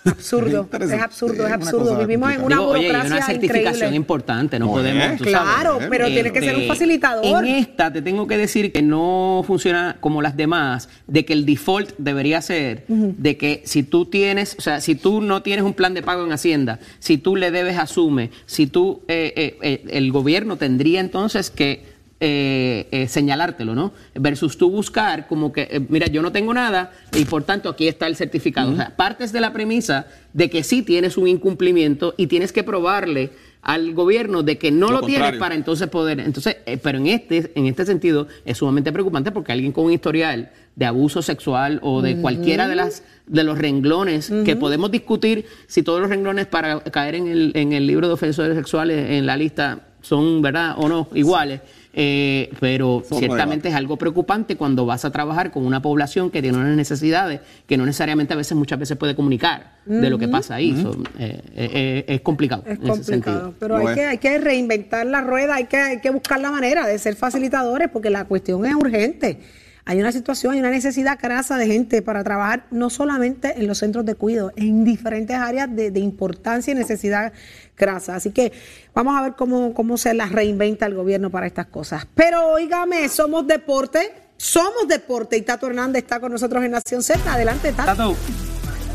[0.05, 1.99] Absurdo, es absurdo, es absurdo.
[1.99, 3.97] Vivimos en una Digo, oye, y burocracia una certificación increíble.
[3.97, 5.19] importante, no Bueno, podemos.
[5.19, 5.55] tú sabes.
[5.55, 7.45] Claro, pero tiene que ser un Este, facilitador.
[7.45, 11.45] En esta te tengo que decir que no funciona como las demás, de que el
[11.45, 15.75] default debería ser de que si tú tienes, o sea, si tú no tienes un
[15.75, 19.85] plan de pago en Hacienda, si tú le debes asume, si tú, eh, eh, eh,
[19.91, 23.93] el gobierno tendría entonces que eh, eh, señalártelo, ¿no?
[24.15, 27.89] Versus tú buscar como que, eh, mira, yo no tengo nada y por tanto aquí
[27.89, 28.73] está el certificado.
[28.73, 32.65] O sea, partes de la premisa de que sí tienes un incumplimiento y tienes que
[32.65, 33.33] probarle
[33.67, 36.21] al gobierno de que no Lo lo, tienes para entonces poder.
[36.21, 39.93] Entonces, eh, pero en este, en este sentido es sumamente preocupante porque alguien con un
[39.93, 45.47] historial de abuso sexual o de cualquiera de las de los renglones que podemos discutir
[45.67, 49.27] si todos los renglones para caer en el, en el libro de ofensores sexuales en
[49.27, 51.61] la lista son verdad o no iguales
[51.99, 56.43] eh, pero Son ciertamente es algo preocupante cuando vas a trabajar con una población que
[56.43, 60.29] tiene unas necesidades que no necesariamente a veces muchas veces puede comunicar de lo que
[60.29, 60.79] pasa ahí.
[60.83, 63.95] So, eh, eh, eh, es complicado Es en ese complicado, sentido pero hay es.
[63.95, 67.17] que, hay que reinventar la rueda, hay que, hay que buscar la manera de ser
[67.17, 69.41] facilitadores porque la cuestión es urgente.
[69.89, 73.79] Hay una situación, hay una necesidad crasa de gente para trabajar no solamente en los
[73.79, 77.33] centros de cuidado, en diferentes áreas de, importancia y necesidad
[77.77, 78.17] crasa.
[78.17, 78.53] Así que
[78.93, 82.05] vamos a ver cómo, cómo se las reinventa el gobierno para estas cosas.
[82.17, 87.33] Pero oígame, somos deporte, somos deporte y Tato Hernández está con nosotros en Nación Z.
[87.33, 87.87] Adelante, Tato.
[87.87, 88.17] Tato,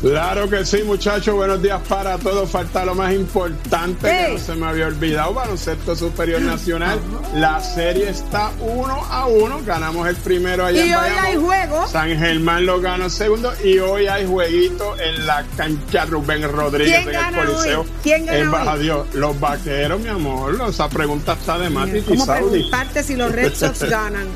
[0.02, 1.32] Claro que sí, muchachos.
[1.32, 2.50] Buenos días para todos.
[2.50, 5.32] Falta lo más importante que no se me había olvidado.
[5.32, 6.98] Baloncesto Superior Nacional.
[7.36, 9.60] La serie está uno a uno.
[9.64, 11.24] Ganamos el primero allá Y en hoy Bayamón.
[11.24, 11.86] hay juego.
[11.88, 13.52] San Germán lo ganó el segundo.
[13.62, 17.80] Y hoy hay jueguito en la cancha Rubén Rodríguez ¿Quién en el Coliseo.
[17.82, 17.86] hoy?
[18.02, 18.52] ¿Quién gana en hoy?
[18.52, 19.06] Baja Dios.
[19.14, 20.58] Los vaqueros, mi amor.
[20.68, 21.88] Esa pregunta está de más.
[22.08, 24.26] ¿Cómo preguntarte si los Red Sox ganan?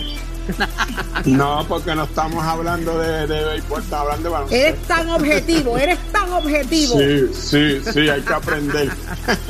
[1.24, 4.66] No, porque no estamos hablando de, de béisbol, estamos hablando de baloncesto.
[4.66, 6.98] Eres tan objetivo, eres tan objetivo.
[6.98, 8.90] Sí, sí, sí, hay que aprender.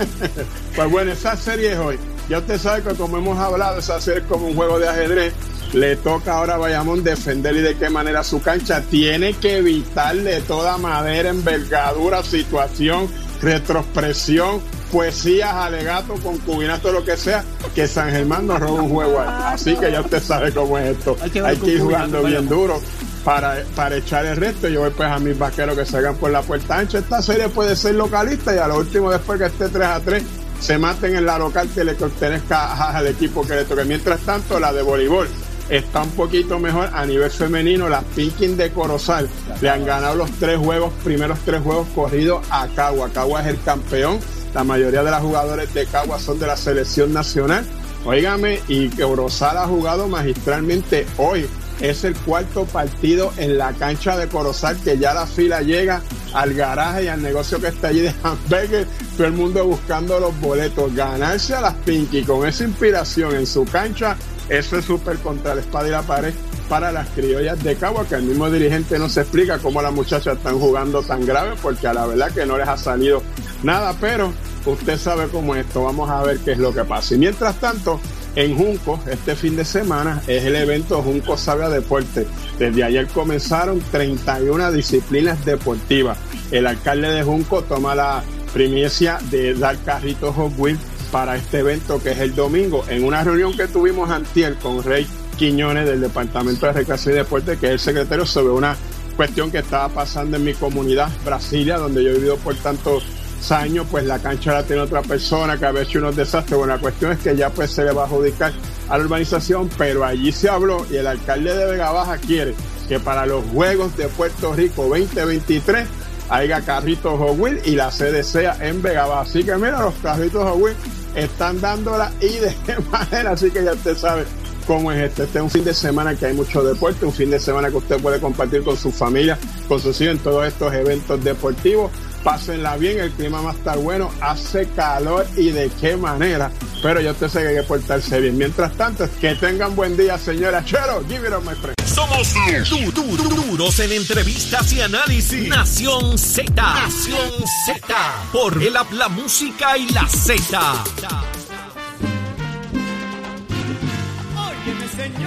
[0.76, 1.98] pues bueno, esa serie es hoy.
[2.28, 5.34] Ya usted sabe que como hemos hablado, esa serie es como un juego de ajedrez.
[5.72, 8.80] Le toca ahora a Bayamón defender y de qué manera su cancha.
[8.82, 13.08] Tiene que evitar de toda madera, envergadura, situación,
[13.42, 17.44] retroexpresión, poesías, alegatos, concubinato, lo que sea,
[17.74, 19.28] que San Germán nos roba un juego ahí.
[19.54, 21.16] Así que ya usted sabe cómo es esto.
[21.20, 22.80] Hay que Hay ver que ir jugando bien duro
[23.24, 24.68] para, para echar el resto.
[24.68, 26.98] Yo voy pues a mis vaqueros que salgan por la puerta ancha.
[26.98, 30.22] Esta serie puede ser localista y a lo último, después que esté 3 a 3,
[30.60, 33.84] se maten en la local que le pertenezca al equipo que le toque.
[33.84, 35.28] Mientras tanto, la de voleibol
[35.68, 37.88] está un poquito mejor a nivel femenino.
[37.88, 39.28] Las Pinkin de Corozal
[39.60, 43.10] le han ganado los tres juegos, primeros tres juegos corridos a Cagua.
[43.10, 44.18] Cagua es el campeón.
[44.54, 47.64] La mayoría de las jugadores de Cagua son de la selección nacional.
[48.04, 51.46] Óigame, y Corozal ha jugado magistralmente hoy.
[51.80, 56.00] Es el cuarto partido en la cancha de Corozal que ya la fila llega
[56.32, 58.86] al garaje y al negocio que está allí de hamburger.
[59.16, 60.94] Todo el mundo buscando los boletos.
[60.94, 64.16] Ganarse a las Pinky con esa inspiración en su cancha,
[64.48, 66.34] eso es súper contra la espada y la pared
[66.68, 70.36] para las criollas de Cagua, que el mismo dirigente no se explica cómo las muchachas
[70.36, 73.22] están jugando tan grave, porque a la verdad que no les ha salido
[73.62, 74.32] nada, pero
[74.64, 77.14] usted sabe cómo es esto, vamos a ver qué es lo que pasa.
[77.14, 78.00] Y mientras tanto,
[78.34, 82.26] en Junco, este fin de semana, es el evento Junco Sabe a Deporte.
[82.58, 86.18] Desde ayer comenzaron 31 disciplinas deportivas.
[86.50, 92.02] El alcalde de Junco toma la primicia de dar carritos Hot Wheels para este evento
[92.02, 92.84] que es el domingo.
[92.88, 97.58] En una reunión que tuvimos antier con Rey Quiñones del Departamento de Recreación y Deporte,
[97.58, 98.76] que es el secretario, sobre una
[99.16, 103.04] cuestión que estaba pasando en mi comunidad, Brasilia, donde yo he vivido por tantos
[103.50, 106.58] años, pues la cancha la tiene otra persona que había hecho unos desastres.
[106.58, 108.52] Bueno, la cuestión es que ya pues se le va a adjudicar
[108.88, 112.54] a la urbanización, pero allí se habló y el alcalde de Vega Baja quiere
[112.88, 115.86] que para los Juegos de Puerto Rico 2023
[116.28, 119.22] haya carritos Hot Wheels y la sede sea en Vega Baja.
[119.22, 120.78] Así que mira, los carritos Hot Wheels
[121.14, 124.24] están dándola y de qué manera, así que ya usted sabe
[124.66, 125.24] cómo es este.
[125.24, 127.76] Este es un fin de semana que hay mucho deporte, un fin de semana que
[127.76, 131.90] usted puede compartir con su familia, con sus hijos en todos estos eventos deportivos.
[132.26, 136.50] Pásenla bien, el clima va a estar bueno, hace calor y de qué manera.
[136.82, 138.36] Pero yo te sé que hay que portarse bien.
[138.36, 140.64] Mientras tanto, que tengan buen día, señora.
[140.64, 141.76] Chero, give it up, my friend.
[141.86, 142.34] Somos
[142.68, 145.48] du- du- du- duros en entrevistas y análisis.
[145.48, 146.50] Nación Z.
[146.56, 147.30] Nación
[147.64, 147.94] Z.
[148.32, 150.84] Por el la música y la Z.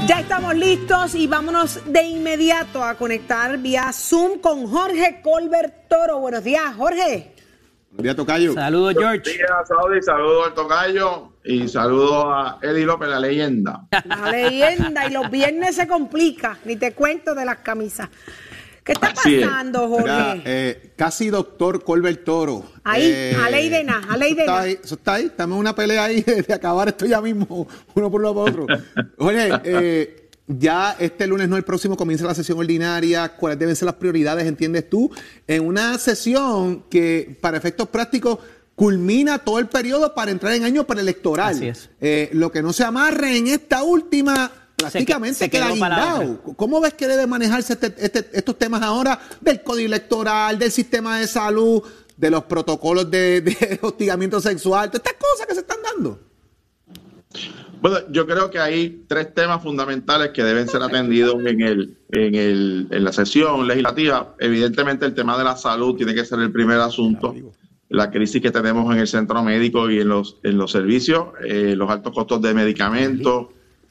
[0.09, 6.17] Ya estamos listos y vámonos de inmediato a conectar vía Zoom con Jorge Colbert Toro.
[6.17, 7.35] Buenos días, Jorge.
[7.95, 8.55] Ya tocayo.
[8.55, 9.19] Saludos, George.
[9.19, 10.01] Buenos días, Saudi.
[10.01, 13.83] Saludos al tocayo y saludos a Eddie López, la leyenda.
[14.05, 18.09] La leyenda y los viernes se complica, ni te cuento de las camisas.
[18.83, 19.45] ¿Qué está Así es.
[19.47, 20.41] pasando, Mira, Jorge?
[20.45, 22.63] eh, casi doctor Colbert Toro.
[22.83, 24.63] Ahí, a ley de nada, a ley de eso está nada.
[24.63, 28.09] ahí, Eso está ahí, estamos en una pelea ahí de, acabar esto ya mismo, uno
[28.11, 28.65] por uno por otro.
[29.17, 33.29] Oye, eh, ya este lunes, no el próximo, comienza la sesión ordinaria.
[33.35, 35.11] ¿Cuáles deben ser las prioridades, entiendes tú?
[35.47, 38.39] En una sesión que, para efectos prácticos,
[38.75, 41.53] culmina todo el periodo para entrar en año preelectoral.
[41.55, 41.89] Así es.
[42.01, 46.31] Eh, lo que no se amarre en esta última prácticamente se queda guindado.
[46.33, 46.53] otra.
[46.55, 51.19] ¿Cómo ves que debe manejarse este- este- estos temas ahora del código electoral, del sistema
[51.19, 51.81] de salud,
[52.17, 56.19] de los protocolos de, de hostigamiento sexual, todas estas cosas que se están dando?
[57.81, 62.35] Bueno, yo creo que hay tres temas fundamentales que deben ser atendidos en, el, en,
[62.35, 64.35] el, en la sesión legislativa.
[64.39, 67.33] Evidentemente, el tema de la salud tiene que ser el primer asunto.
[67.87, 71.73] La crisis que tenemos en el centro médico y en los, en los servicios, eh,
[71.77, 73.47] los altos costos de medicamentos,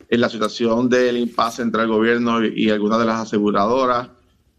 [0.08, 4.08] en la situación del impasse entre el gobierno y, algunas de las aseguradoras.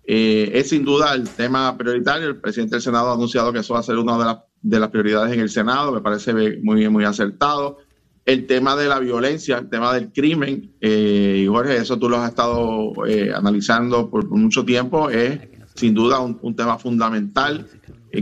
[0.03, 2.27] Eh, es sin duda el tema prioritario.
[2.27, 4.79] El presidente del Senado ha anunciado que eso va a ser una de, las de
[4.79, 5.91] las prioridades en el Senado.
[5.91, 7.77] Me parece muy, muy acertado
[8.25, 12.17] el tema de la violencia, el tema del crimen, eh, y Jorge, eso tú lo
[12.17, 15.39] has estado eh, analizando por, mucho tiempo, es
[15.73, 17.65] sin duda un, un tema fundamental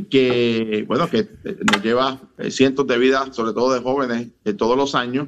[0.09, 5.27] que, bueno, que nos lleva cientos de vidas, sobre todo de jóvenes, todos los años,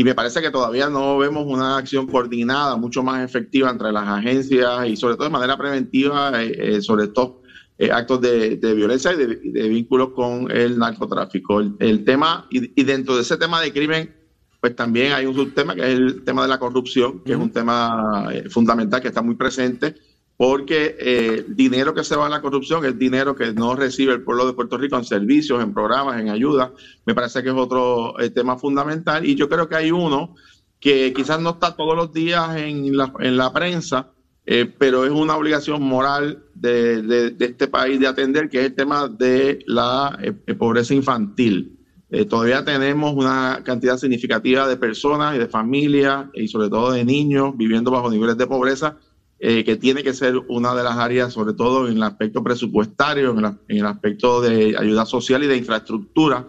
[0.00, 4.08] y me parece que todavía no vemos una acción coordinada, mucho más efectiva entre las
[4.08, 7.32] agencias y sobre todo de manera preventiva eh, eh, sobre estos
[7.76, 11.60] eh, actos de, de violencia y de, de vínculos con el narcotráfico.
[11.60, 14.16] El, el tema, y, y dentro de ese tema de crimen,
[14.58, 17.50] pues también hay un subtema que es el tema de la corrupción, que es un
[17.50, 19.96] tema fundamental que está muy presente,
[20.40, 24.14] porque eh, el dinero que se va a la corrupción es dinero que no recibe
[24.14, 26.72] el pueblo de Puerto Rico en servicios, en programas, en ayuda.
[27.04, 30.34] Me parece que es otro eh, tema fundamental y yo creo que hay uno
[30.80, 34.12] que quizás no está todos los días en la, en la prensa,
[34.46, 38.74] eh, pero es una obligación moral de, de- este país de atender, que es el
[38.74, 41.76] tema de la eh, pobreza infantil.
[42.08, 47.04] Eh, todavía tenemos una cantidad significativa de personas y de familias y sobre todo de
[47.04, 48.96] niños viviendo bajo niveles de pobreza
[49.42, 53.30] eh, que tiene que ser una de las áreas, sobre todo en el aspecto presupuestario,
[53.30, 56.46] en, la- en el aspecto de ayuda social y de infraestructura,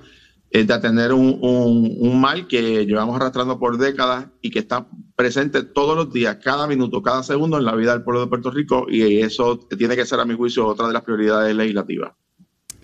[0.54, 4.86] eh, de atender un, un- un mal que llevamos arrastrando por décadas y que está
[5.16, 8.52] presente todos los días, cada minuto, cada segundo en la vida del pueblo de Puerto
[8.52, 12.12] Rico y eso tiene que ser, a mi juicio, otra de las prioridades legislativas.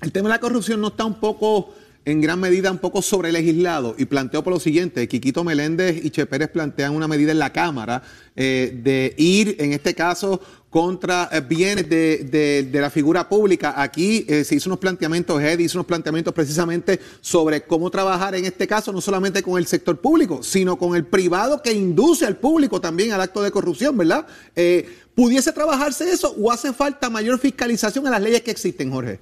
[0.01, 1.73] El tema de la corrupción no está un poco,
[2.05, 3.95] en gran medida, un poco sobre legislado.
[3.97, 7.51] Y planteo por lo siguiente, Quiquito Meléndez y Che Pérez plantean una medida en la
[7.51, 8.01] Cámara
[8.37, 13.73] eh, de ir, en este caso, contra eh, bienes de, de- de la figura pública.
[13.81, 18.45] Aquí eh, se hizo unos planteamientos, Ed hizo unos planteamientos precisamente sobre cómo trabajar en
[18.45, 22.37] este caso, no solamente con el sector público, sino con el privado que induce al
[22.37, 24.27] público también al acto de corrupción, ¿verdad?
[24.55, 29.19] Eh, ¿Pudiese trabajarse eso o hace falta mayor fiscalización a las leyes que existen, Jorge?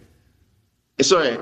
[0.97, 1.37] Eso es,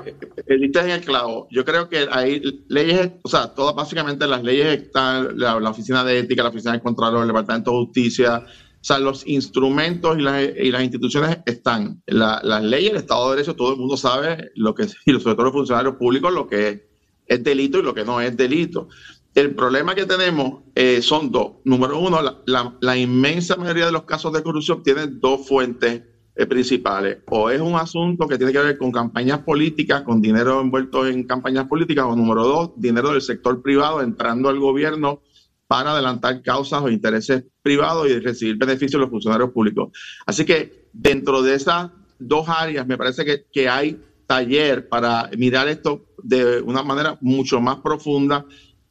[0.60, 1.46] diste en el clavo.
[1.50, 6.18] Yo creo que hay leyes, o sea, todas básicamente las leyes están, la, Oficina de
[6.18, 10.42] Ética, la Oficina de Contralor, el Departamento de Justicia, o sea, los instrumentos y las,
[10.60, 12.02] y las instituciones están.
[12.06, 15.34] La- las leyes, el Estado de Derecho, todo el mundo sabe lo que, y sobre
[15.36, 16.80] todo los funcionarios públicos, lo que es,
[17.26, 18.88] es delito y lo que no es delito.
[19.36, 21.54] El problema que tenemos eh, son dos.
[21.64, 26.02] Número uno, la, la- la inmensa mayoría de los casos de corrupción tienen dos fuentes
[26.36, 27.18] eh, principales.
[27.26, 31.24] O es un asunto que tiene que ver con campañas políticas, con dinero envuelto en
[31.24, 35.22] campañas políticas, o número dos, dinero del sector privado entrando al gobierno
[35.66, 39.90] para adelantar causas o intereses privados y recibir beneficios de los funcionarios públicos.
[40.26, 45.68] Así que dentro de esas dos áreas me parece que, que hay taller para mirar
[45.68, 48.46] esto de una manera mucho más profunda.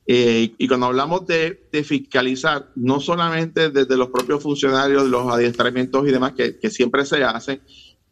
[0.06, 6.08] Eh, y cuando hablamos de, de fiscalizar, no solamente desde los propios funcionarios, los adiestramientos
[6.08, 7.62] y demás que, que siempre se hacen,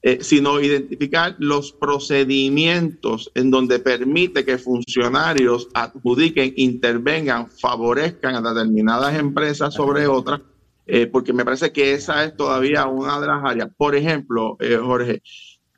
[0.04, 9.16] eh, sino identificar los procedimientos en donde permite que funcionarios adjudiquen, intervengan, favorezcan a determinadas
[9.20, 10.42] empresas sobre otras,
[10.88, 13.70] eh, porque me parece que esa es todavía una de las áreas.
[13.78, 15.22] Por ejemplo, Jorge,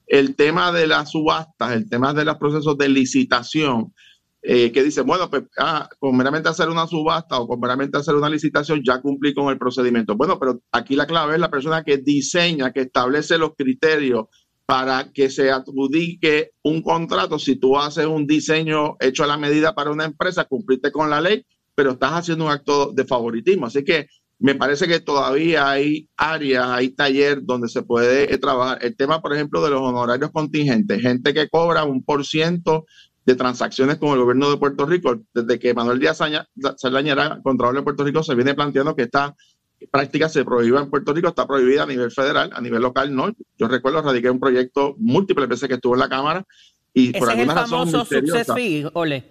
[0.08, 3.94] el tema de las subastas, el tema de los procesos de licitación,
[4.46, 8.14] eh, que dice, bueno, pues ah, con meramente hacer una subasta o con meramente hacer
[8.14, 10.18] una licitación ya cumplí con el procedimiento.
[10.18, 14.26] Bueno, pero aquí la clave es la persona que diseña, que establece los criterios
[14.66, 17.40] para que se adjudique un contrato.
[17.40, 21.22] Si tú haces un diseño hecho a la medida para una empresa, cumpliste con la
[21.22, 23.68] ley, pero estás haciendo un acto de favoritismo.
[23.68, 24.08] Así que
[24.40, 28.80] me parece que todavía hay áreas, hay taller donde se puede trabajar.
[28.82, 32.86] El tema, por ejemplo, de los honorarios contingentes, gente que cobra un por ciento
[33.26, 35.22] de transacciones con el gobierno de Puerto Rico.
[35.34, 36.20] Desde que Manuel Díaz
[36.78, 39.36] Saldaña era Contralor de Puerto Rico, se viene planteando que esta
[39.92, 43.32] práctica se prohíba en Puerto Rico, está prohibida a nivel federal, a nivel local no.
[43.58, 46.46] Yo recuerdo, radiqué un proyecto múltiples veces que estuvo en la Cámara
[46.94, 49.24] y por Ese es el alguna razón misteriosa- fee, Ole.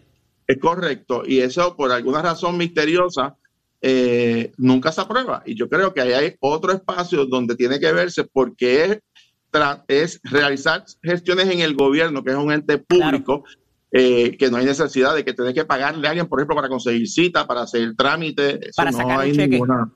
[0.46, 1.22] es correcto.
[1.26, 3.36] Y eso, por alguna razón misteriosa,
[3.80, 5.42] eh, nunca se aprueba.
[5.46, 8.98] Y yo creo que ahí hay otro espacio donde tiene que verse porque es,
[9.88, 13.44] es realizar gestiones en el gobierno, que es un ente público,
[13.92, 16.68] eh, que no hay necesidad de que tenés que pagarle a alguien, por ejemplo, para
[16.68, 18.54] conseguir cita, para hacer trámite.
[18.60, 19.48] Eso Para no sacar un hay cheque.
[19.48, 19.92] ninguna-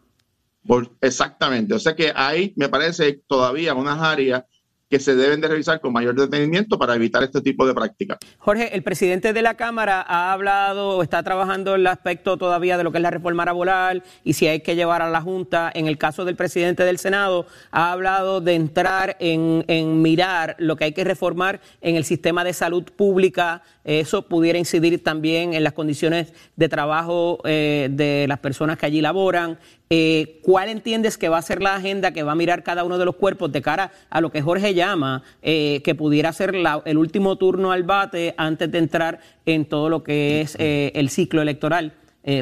[1.01, 1.75] exactamente.
[1.75, 4.45] O sea que hay, me parece, todavía unas áreas
[4.89, 8.19] que se deben de revisar con mayor detenimiento para evitar este tipo de prácticas.
[8.39, 12.93] Jorge, el presidente de la Cámara ha hablado, está trabajando el aspecto todavía de lo
[12.93, 15.71] que es la reforma laboral y si hay que llevar a la Junta.
[15.75, 20.77] En el caso del presidente del Senado, ha hablado de entrar en, en mirar lo
[20.77, 23.63] que hay que reformar en el sistema de salud pública.
[23.85, 29.01] Eso pudiera incidir también en las condiciones de trabajo eh, de las personas que allí
[29.01, 29.59] laboran.
[29.89, 32.99] Eh, ¿Cuál entiendes que va a ser la agenda que va a mirar cada uno
[32.99, 36.83] de los cuerpos de cara a lo que Jorge llama eh, que pudiera ser la-
[36.85, 41.09] el último turno al bate antes de entrar en todo lo que es eh, el
[41.09, 41.93] ciclo electoral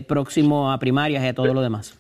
[0.07, 1.93] próximo a primarias y a todo lo demás?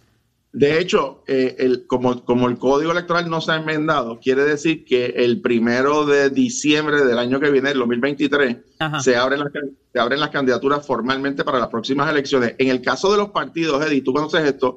[0.55, 5.07] De hecho, el- como, como el código electoral no se ha enmendado, quiere decir que
[5.17, 9.01] el primero de diciembre del año que viene, el 2023, Ajá.
[9.01, 9.49] se abren, las,
[9.93, 12.55] se abren las candidaturas formalmente para las próximas elecciones.
[12.57, 14.77] En el caso de los partidos, Eddie, tú conoces esto,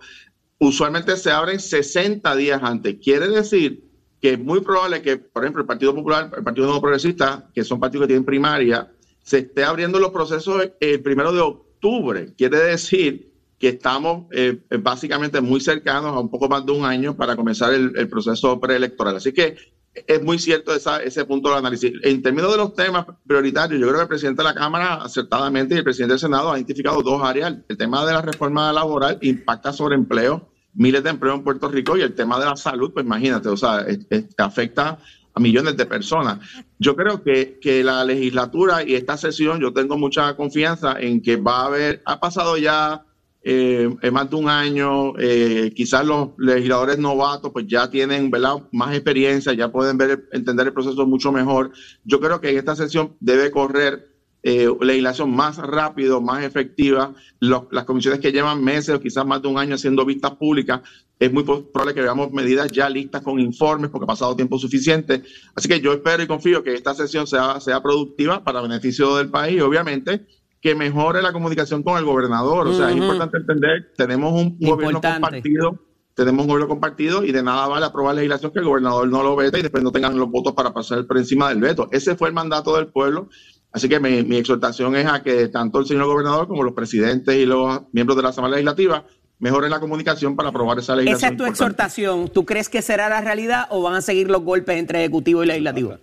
[0.60, 2.98] usualmente se abren 60 días antes.
[3.02, 3.84] Quiere decir
[4.22, 7.64] que es muy probable que, por ejemplo, el Partido Popular, el Partido Nuevo Progresista, que
[7.64, 8.92] son partidos que tienen primaria,
[9.24, 12.34] se esté abriendo los procesos el primero de octubre.
[12.36, 17.16] Quiere decir que estamos eh, básicamente muy cercanos a un poco más de un año
[17.16, 19.18] para comenzar el, el proceso preelectoral.
[19.18, 19.58] Así que
[20.06, 21.92] es muy cierto esa- ese punto del análisis.
[22.04, 25.76] En términos de los temas prioritarios, yo creo que el presidente de la Cámara acertadamente
[25.76, 27.56] y el presidente del Senado han identificado dos áreas.
[27.68, 31.98] El tema de la reforma laboral impacta sobre empleo, miles de empleos en Puerto Rico
[31.98, 35.00] y el tema de la salud, pues imagínate, o sea, es- afecta
[35.34, 36.40] a millones de personas.
[36.80, 41.36] Yo creo que, que la legislatura y esta sesión, yo tengo mucha confianza en que
[41.38, 43.04] va a haber, ha pasado ya
[43.50, 48.56] eh, más de un año, eh, quizás los legisladores novatos pues ya tienen ¿verdad?
[48.74, 51.72] más experiencia, ya pueden ver, entender el proceso mucho mejor.
[52.04, 57.14] Yo creo que en esta sesión debe correr eh, legislación más rápido, más efectiva.
[57.40, 60.82] Los- las comisiones que llevan meses o quizás más de un año haciendo vistas públicas,
[61.20, 65.24] es muy probable que veamos medidas ya listas con informes porque ha pasado tiempo suficiente.
[65.56, 69.30] Así que yo espero y confío que esta sesión sea, sea productiva para beneficio del
[69.30, 70.26] país obviamente
[70.68, 72.68] que mejore la comunicación con el gobernador.
[72.68, 75.22] O sea, es importante entender, tenemos un gobierno Importante.
[75.22, 75.80] compartido,
[76.14, 79.36] tenemos un gobierno compartido y de nada vale aprobar legislación que el gobernador no lo
[79.36, 81.88] veta y después no tengan los votos para pasar por encima del veto.
[81.92, 83.30] Ese fue el mandato del pueblo.
[83.72, 87.36] Así que mi, mi exhortación es a que tanto el señor gobernador como los presidentes
[87.36, 89.06] y los miembros de la Asamblea Legislativa
[89.40, 91.32] mejoren la comunicación para aprobar esa Esa legislación.
[91.34, 91.52] es tu importante.
[91.84, 92.28] exhortación.
[92.30, 95.48] ¿Tú crees que será la realidad o van a seguir los golpes entre ejecutivo y
[95.48, 95.98] legislativo?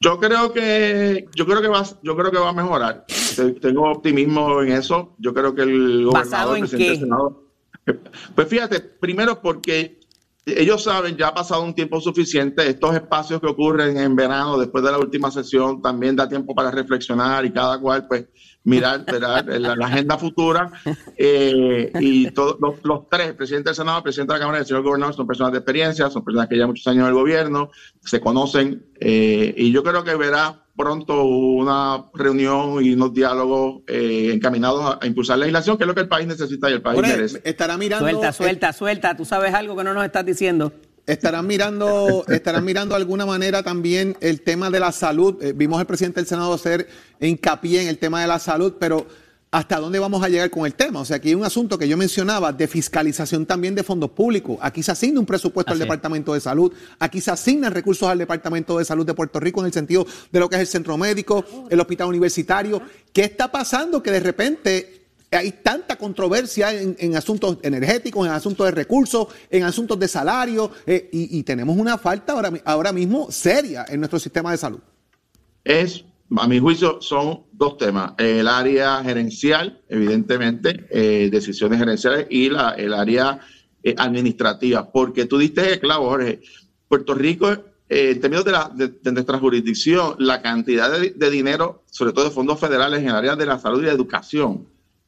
[0.00, 3.04] Yo creo que yo creo que va yo creo que va a mejorar.
[3.36, 5.14] Te- Tengo optimismo en eso.
[5.18, 7.44] Yo creo que el ¿Basado gobernador, el presidente del Senado.
[8.34, 10.00] Pues fíjate, primero porque
[10.46, 14.84] ellos saben, ya ha pasado un tiempo suficiente, estos espacios que ocurren en verano después
[14.84, 18.26] de la última sesión también da tiempo para reflexionar y cada cual pues
[18.64, 20.70] mirar, mirar la, la agenda futura
[21.16, 24.58] eh, y todos los, los tres, el presidente del Senado, el presidente de la Cámara
[24.58, 27.08] y el señor gobernador son personas de experiencia, son personas que llevan muchos años en
[27.08, 33.14] el gobierno, se conocen eh, y yo creo que verá pronto una reunión y unos
[33.14, 36.72] diálogos eh, encaminados a, a impulsar legislación, que es lo que el país necesita y
[36.72, 37.40] el país merece.
[37.44, 38.04] estará mirando.
[38.04, 39.16] Suelta, suelta, suelta.
[39.16, 40.72] ¿Tú sabes algo que no nos estás diciendo?
[41.06, 45.42] Estarán mirando, estarán mirando de alguna manera también el tema de la salud.
[45.42, 46.88] Eh, vimos al presidente del Senado hacer
[47.20, 49.06] hincapié en el tema de la salud, pero
[49.50, 51.00] ¿hasta dónde vamos a llegar con el tema?
[51.00, 54.56] O sea, aquí hay un asunto que yo mencionaba de fiscalización también de fondos públicos.
[54.62, 55.84] Aquí se asigna un presupuesto al Así.
[55.84, 59.66] Departamento de Salud, aquí se asignan recursos al Departamento de Salud de Puerto Rico en
[59.66, 62.80] el sentido de lo que es el centro médico, el hospital universitario.
[63.12, 65.03] ¿Qué está pasando que de repente
[65.36, 71.08] hay tanta controversia en, asuntos energéticos, en asuntos de recursos, en asuntos de salario, eh,
[71.12, 74.80] y, tenemos una falta ahora, ahora mismo seria en nuestro sistema de salud.
[75.64, 76.04] es,
[76.36, 78.12] a mi juicio, son dos temas.
[78.18, 83.40] El área gerencial, evidentemente, eh, decisiones gerenciales, y la, el área
[83.82, 84.90] eh, administrativa.
[84.90, 86.40] Porque tú diste el Jorge.
[86.88, 91.82] Puerto Rico, eh, en términos de, la, de nuestra jurisdicción, la cantidad de, de dinero,
[91.90, 94.66] sobre todo de fondos federales en el área de la salud y la educación,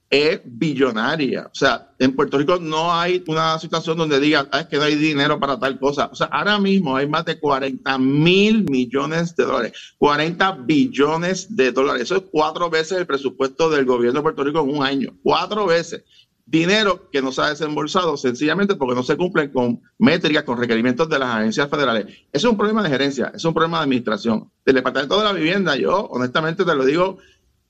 [0.09, 1.49] es billonaria.
[1.51, 4.85] O sea, en Puerto Rico no hay una situación donde diga, "Ah, es que no
[4.85, 6.09] hay dinero para tal cosa.
[6.13, 11.73] O sea, ahora mismo hay más de 40 mil millones de dólares, 40 billones de
[11.73, 12.03] dólares.
[12.03, 15.17] Eso es cuatro veces el presupuesto del gobierno de Puerto Rico en un año.
[15.23, 16.05] Cuatro veces.
[16.49, 21.09] Dinero que no se ha desembolsado sencillamente porque no se cumplen con métricas, con requerimientos
[21.09, 22.07] de las agencias federales.
[22.33, 24.49] Eso es un problema de gerencia, es un problema de administración.
[24.65, 27.19] Del Departamento de la Vivienda, yo honestamente te lo digo,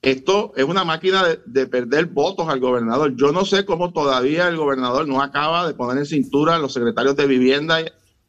[0.01, 3.15] esto es una máquina de, de perder votos al gobernador.
[3.15, 6.73] Yo no sé cómo todavía el gobernador no acaba de poner en cintura a los
[6.73, 7.79] secretarios de vivienda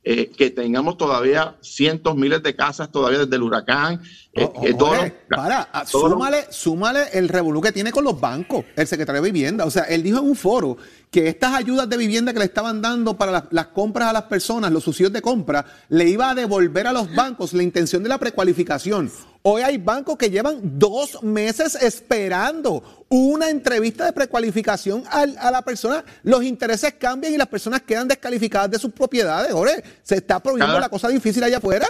[0.05, 4.01] eh, que tengamos todavía cientos, miles de casas todavía desde el huracán.
[4.33, 8.65] eh, Oh, todos los- para, los- súmale, súmale el revolú que tiene con los bancos,
[8.77, 9.65] el secretario de Vivienda.
[9.67, 10.79] O sea, él dijo en un foro
[11.11, 14.25] que estas ayudas de vivienda que le estaban dando para las, las compras a las
[14.25, 18.11] personas, los subsidios de compra, le iba a devolver a los bancos la intención de
[18.11, 19.11] la precualificación.
[19.43, 25.63] Hoy hay bancos que llevan dos meses esperando una entrevista de precualificación al- a la
[25.63, 26.05] persona.
[26.25, 29.53] Los intereses cambian y las personas quedan descalificadas de sus propiedades.
[29.53, 30.41] Jorge, se está
[30.73, 31.89] Cada- la cosa difícil allá afuera.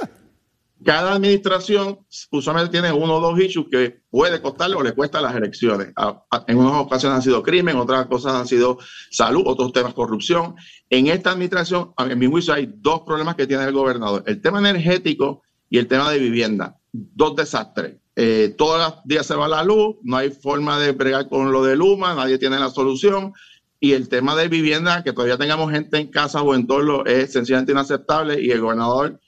[0.85, 1.99] Cada administración
[2.31, 5.93] usualmente tiene uno o dos issues que puede costarle o le cuesta las elecciones.
[5.97, 8.79] A- a- en unas ocasiones han sido crimen, otras cosas han sido
[9.11, 10.55] salud, otros temas corrupción.
[10.91, 14.23] En esta administración, en mi juicio, hay dos problemas que tiene el gobernador.
[14.27, 16.77] El tema energético y el tema de vivienda.
[16.93, 17.97] Dos desastres.
[18.17, 21.63] Eh, todos los días se va la luz, no hay forma de bregar con lo
[21.65, 23.33] de Luma, nadie tiene la solución.
[23.81, 27.33] Y el tema de vivienda, que todavía tengamos gente en casa o en torno, es
[27.33, 29.21] sencillamente inaceptable y el gobernador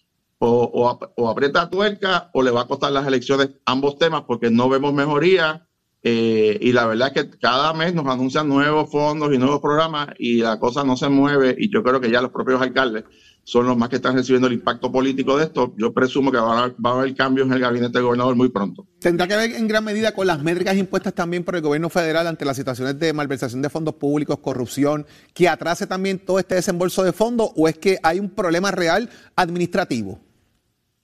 [0.42, 4.22] o, o ap- o aprieta tuerca o le va a costar las elecciones ambos temas
[4.26, 5.66] porque no vemos mejoría
[6.02, 10.08] eh, y la verdad es que cada mes nos anuncian nuevos fondos y nuevos programas
[10.18, 13.04] y la cosa no se mueve y yo creo que ya los propios alcaldes
[13.44, 15.74] son los más que están recibiendo el impacto político de esto.
[15.76, 18.36] Yo presumo que va a, haber- va a haber cambios en el gabinete del gobernador
[18.36, 18.86] muy pronto.
[19.00, 22.26] Tendrá que ver en gran medida con las métricas impuestas también por el gobierno federal
[22.26, 27.02] ante las situaciones de malversación de fondos públicos, corrupción, que atrase también todo este desembolso
[27.02, 30.20] de fondos, o es que hay un problema real administrativo.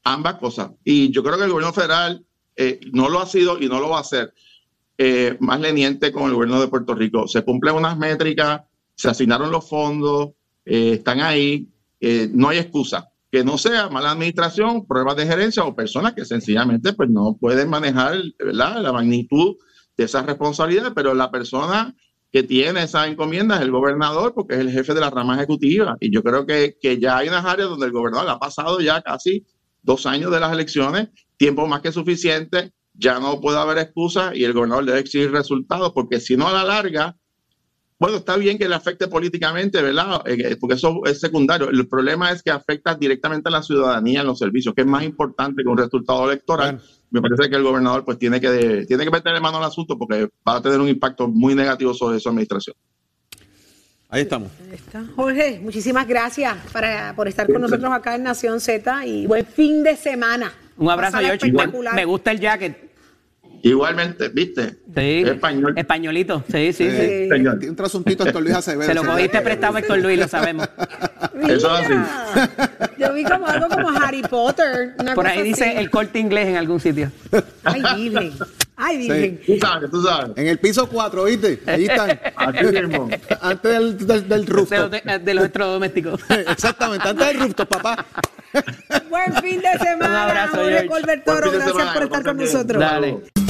[0.06, 0.70] Ambas cosas.
[0.84, 3.90] Y yo creo que el gobierno federal eh, no lo ha sido y no lo
[3.90, 4.32] va a hacer
[4.96, 7.26] eh, más leniente con el gobierno de Puerto Rico.
[7.26, 8.62] Se cumplen unas métricas,
[8.94, 10.30] se asignaron los fondos,
[10.64, 11.68] eh, están ahí,
[12.32, 13.10] no hay excusa.
[13.32, 17.68] Que no sea mala administración, pruebas de gerencia o personas que sencillamente pues, no pueden
[17.68, 19.56] manejar la magnitud
[19.96, 21.94] de esas responsabilidades, pero la persona
[22.30, 25.96] que tiene esa encomienda es el gobernador porque es el jefe de la rama ejecutiva.
[26.00, 29.02] Y yo creo que, que ya hay unas áreas donde el gobernador ha pasado ya
[29.02, 29.44] casi
[29.86, 31.08] dos años de las elecciones,
[31.38, 35.92] tiempo más que suficiente, ya no puede haber excusa y el gobernador debe exigir resultados
[35.94, 37.16] porque si no a la larga,
[37.98, 40.22] bueno, está bien que le afecte políticamente, ¿verdad?
[40.26, 41.70] Eh, Porque eso es secundario.
[41.70, 45.02] El problema es que afecta directamente a la ciudadanía en los servicios, que es más
[45.02, 46.82] importante que un resultado electoral.
[47.10, 50.28] Me parece que el gobernador pues tiene que, tiene que meterle mano al asunto porque
[50.46, 52.76] va a tener un impacto muy negativo sobre su administración.
[54.16, 54.50] Ahí estamos.
[54.72, 55.04] Está.
[55.14, 59.82] Jorge, muchísimas gracias para, por estar con nosotros acá en Nación Z y buen fin
[59.82, 60.50] de semana.
[60.78, 61.34] Un abrazo, George.
[61.34, 61.94] espectacular.
[61.94, 62.86] Me gusta el jacket.
[63.62, 64.76] Igualmente, ¿viste?
[64.94, 65.22] Sí.
[65.26, 65.74] Español.
[65.76, 66.42] Españolito.
[66.50, 67.28] Sí, sí, sí.
[67.28, 67.58] Señor.
[67.58, 68.86] Tiene un trasuntito Héctor Luis Acevedo.
[68.86, 69.06] Se lo Sí.
[69.08, 70.66] cogiste prestado a Héctor Luis, lo sabemos.
[71.48, 72.50] Eso es Mira,
[72.98, 74.94] Yo vi como algo como Harry Potter.
[74.98, 75.76] una Por cosa ahí dice así.
[75.78, 77.10] el corte inglés en algún sitio.
[77.64, 78.32] Ay, Virgen.
[78.76, 79.40] Ay, Virgen.
[79.46, 80.36] Tú sabes, tú sabes.
[80.36, 81.62] En el piso 4, ¿viste?
[81.66, 82.20] Ahí están.
[82.36, 83.08] Aquí mismo.
[83.40, 86.20] Antes del, del, del De los, de, los electrodomésticos.
[86.28, 88.04] Exactamente, antes del rooftop, papá.
[89.08, 90.08] Buen fin de semana.
[90.08, 90.88] Un abrazo, Jorge George.
[90.88, 91.50] Colbert Buen Toro.
[91.50, 92.80] fin de Gracias semana, por estar con nosotros.
[92.80, 93.45] Dale.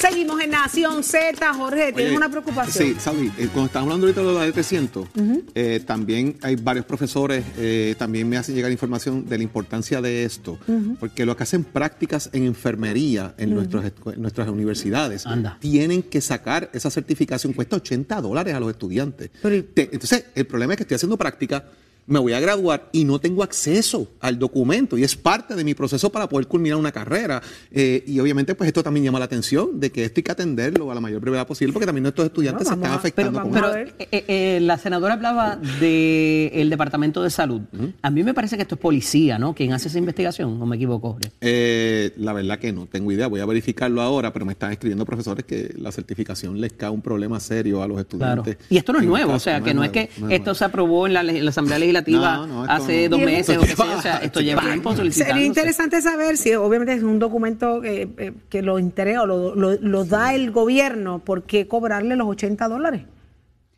[0.00, 1.52] Seguimos en Nación Z.
[1.54, 2.86] Jorge, ¿tienes Oye, una preocupación?
[2.86, 5.08] Sí, Saudi, eh, cuando estamos hablando ahorita de la de 300,
[5.54, 10.24] eh, también hay varios profesores, eh, también me hacen llegar información de la importancia de
[10.24, 10.58] esto,
[10.98, 15.58] porque lo que hacen prácticas en enfermería en, nuestros escu- en nuestras universidades, Anda.
[15.60, 19.30] tienen que sacar esa certificación, cuesta 80 dólares a los estudiantes.
[19.42, 21.64] Pero y- Te- entonces, el problema es que estoy haciendo práctica.
[22.10, 25.74] Me voy a graduar y no tengo acceso al documento y es parte de mi
[25.74, 27.40] proceso para poder culminar una carrera.
[27.70, 30.90] Eh, y obviamente, pues esto también llama la atención de que esto hay que atenderlo
[30.90, 33.70] a la mayor brevedad posible porque también nuestros estudiantes se están a- pero afectando Pero
[33.72, 33.94] ver.
[34.00, 37.60] eh, eh, eh, la senadora hablaba del Departamento de Salud.
[38.02, 39.54] A mí me parece que esto es policía, ¿no?
[39.54, 40.60] ¿Quién hace esa investigación?
[40.60, 41.16] ¿O me equivoco?
[41.40, 45.04] Eh, la verdad que no tengo idea, voy a verificarlo ahora, pero me están escribiendo
[45.04, 48.42] profesores que la certificación les cae un problema serio a los Claro.
[48.42, 48.56] estudiantes.
[48.68, 50.44] Y esto no es nuevo, o sea, que no es nuevo, que no es esto
[50.46, 50.54] nuevo.
[50.54, 53.16] se aprobó en la, leg- en la Asamblea Legislativa No, no, esto hace no.
[53.16, 54.94] dos meses o qué sé yo, o sea, Esto esto lleva tiempo.
[55.10, 59.54] Sería interesante saber si obviamente es un documento que, eh, que lo entrega o lo,
[59.54, 63.02] lo- lo da el gobierno, ¿por qué cobrarle los 80 dólares?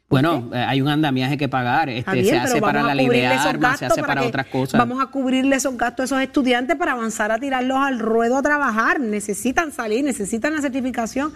[0.08, 3.26] Bueno, eh, hay un andamiaje que pagar, este, bien, se hace para la ley de
[3.26, 4.78] armas, se hace para que- otras cosas.
[4.78, 8.42] Vamos a cubrirle esos gastos a esos estudiantes para avanzar a tirarlos al ruedo a
[8.42, 9.00] trabajar.
[9.00, 11.32] Necesitan salir, necesitan la certificación.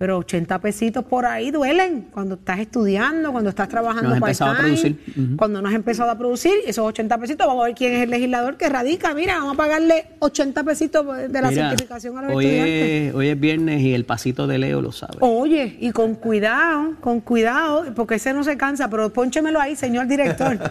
[0.00, 4.52] Pero 80 pesitos por ahí duelen cuando estás estudiando, cuando estás trabajando No has empezado
[4.52, 5.24] a part-time, producir.
[5.26, 5.36] Ujú.
[5.36, 8.08] cuando no has empezado a producir, esos 80 pesitos, vamos a ver quién es el
[8.10, 9.12] legislador que radica.
[9.12, 13.08] Mira, vamos a pagarle 80 pesitos de la Mira, certificación a los hoy estudiantes.
[13.10, 15.18] es, hoy es viernes y el pasito de Leo lo sabe.
[15.20, 20.06] Oye, y con cuidado, con cuidado, porque ese no se cansa, pero pónchemelo ahí, señor
[20.06, 20.58] director.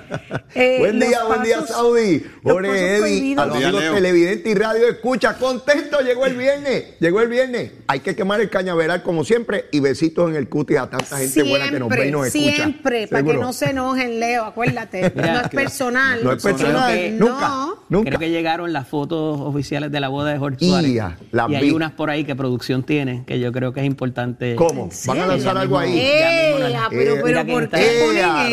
[0.56, 2.24] Eh, buen día, buen día, pasos- Saudi.
[2.42, 3.44] Jorge pasos Eddy, prohibidos.
[3.44, 5.38] a los Buen día, amigos televidentes y radio escucha.
[5.38, 6.86] Contento, llegó el viernes.
[7.00, 7.72] Llegó el viernes.
[7.86, 11.44] Hay que quemar el cañaveral como siempre y besitos en el cutis a tanta gente
[11.44, 12.56] buena que nos ve y nos escucha.
[12.56, 15.12] Siempre, para que no se enojen, Leo, acuérdate.
[15.16, 16.20] Mira, no es personal.
[16.24, 16.94] No es Creo personal.
[16.94, 17.48] que- nunca.
[17.50, 17.80] No.
[17.90, 18.10] Nunca.
[18.10, 20.94] Creo que llegaron las fotos oficiales de la boda de Jorge Y Suárez.
[20.94, 21.18] ya,
[21.50, 21.72] y hay vi.
[21.72, 24.56] unas por ahí que producción tiene, que yo creo que es importante.
[24.56, 24.90] ¿Cómo?
[25.08, 25.94] ¿Van a lanzar algo ahí?
[26.00, 28.06] Pero, eh, pero ¿por qué ahí.
[28.06, 28.48] ponen ¡Eh, a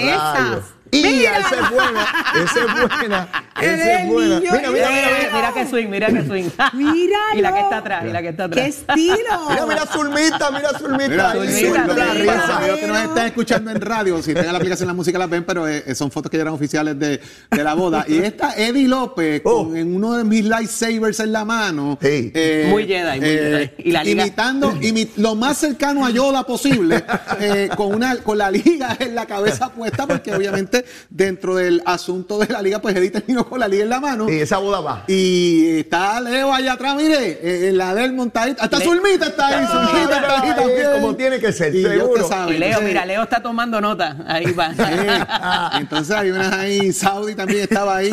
[0.54, 0.64] esas?
[0.90, 1.38] Y Mira.
[1.38, 2.06] esa es buena,
[2.44, 3.28] esa es buena,
[3.60, 4.40] esa es buena.
[4.40, 5.30] Mira, mira, mira, mira.
[5.34, 6.44] Mira que swing, mira que swing.
[6.74, 7.34] Míralo.
[7.38, 8.62] y la que está atrás, y la que está atrás.
[8.64, 9.16] ¡Qué estilo!
[9.50, 11.08] Mira, mira, Zulmita, mira, Zulmita.
[11.08, 12.56] Mira, Zulmita, la los risa.
[12.58, 15.44] amigos que nos están escuchando en radio, si tengan la aplicación la música la ven,
[15.44, 17.20] pero eh, son fotos que ya eran oficiales de,
[17.50, 18.04] de la boda.
[18.08, 19.64] Y esta Eddie López, Oh.
[19.66, 23.70] con, en uno de mis lightsabers en la mano, eh, Muy Jedi, muy Jedi.
[23.78, 27.04] Y la liga- imitando imi- lo más cercano a Yoda posible,
[27.40, 30.75] eh, con una con la liga en la cabeza puesta, porque obviamente
[31.10, 34.28] dentro del asunto de la liga, pues Eddie terminó con la liga en la mano.
[34.30, 35.04] Y esa boda va.
[35.06, 38.64] Y está Leo allá atrás, mire, en la del montadita.
[38.64, 40.86] Hasta Le- Zulmita está ahí, Ah, Zulmita está ahí también.
[40.94, 42.28] como tiene que ser, Y seguro.
[42.28, 44.16] sabe, Y Leo, entonces- mira, Leo está tomando nota.
[44.26, 44.72] Ahí va.
[44.74, 44.82] Sí.
[45.80, 48.10] Entonces hay unas ahí, Saudi también estaba ahí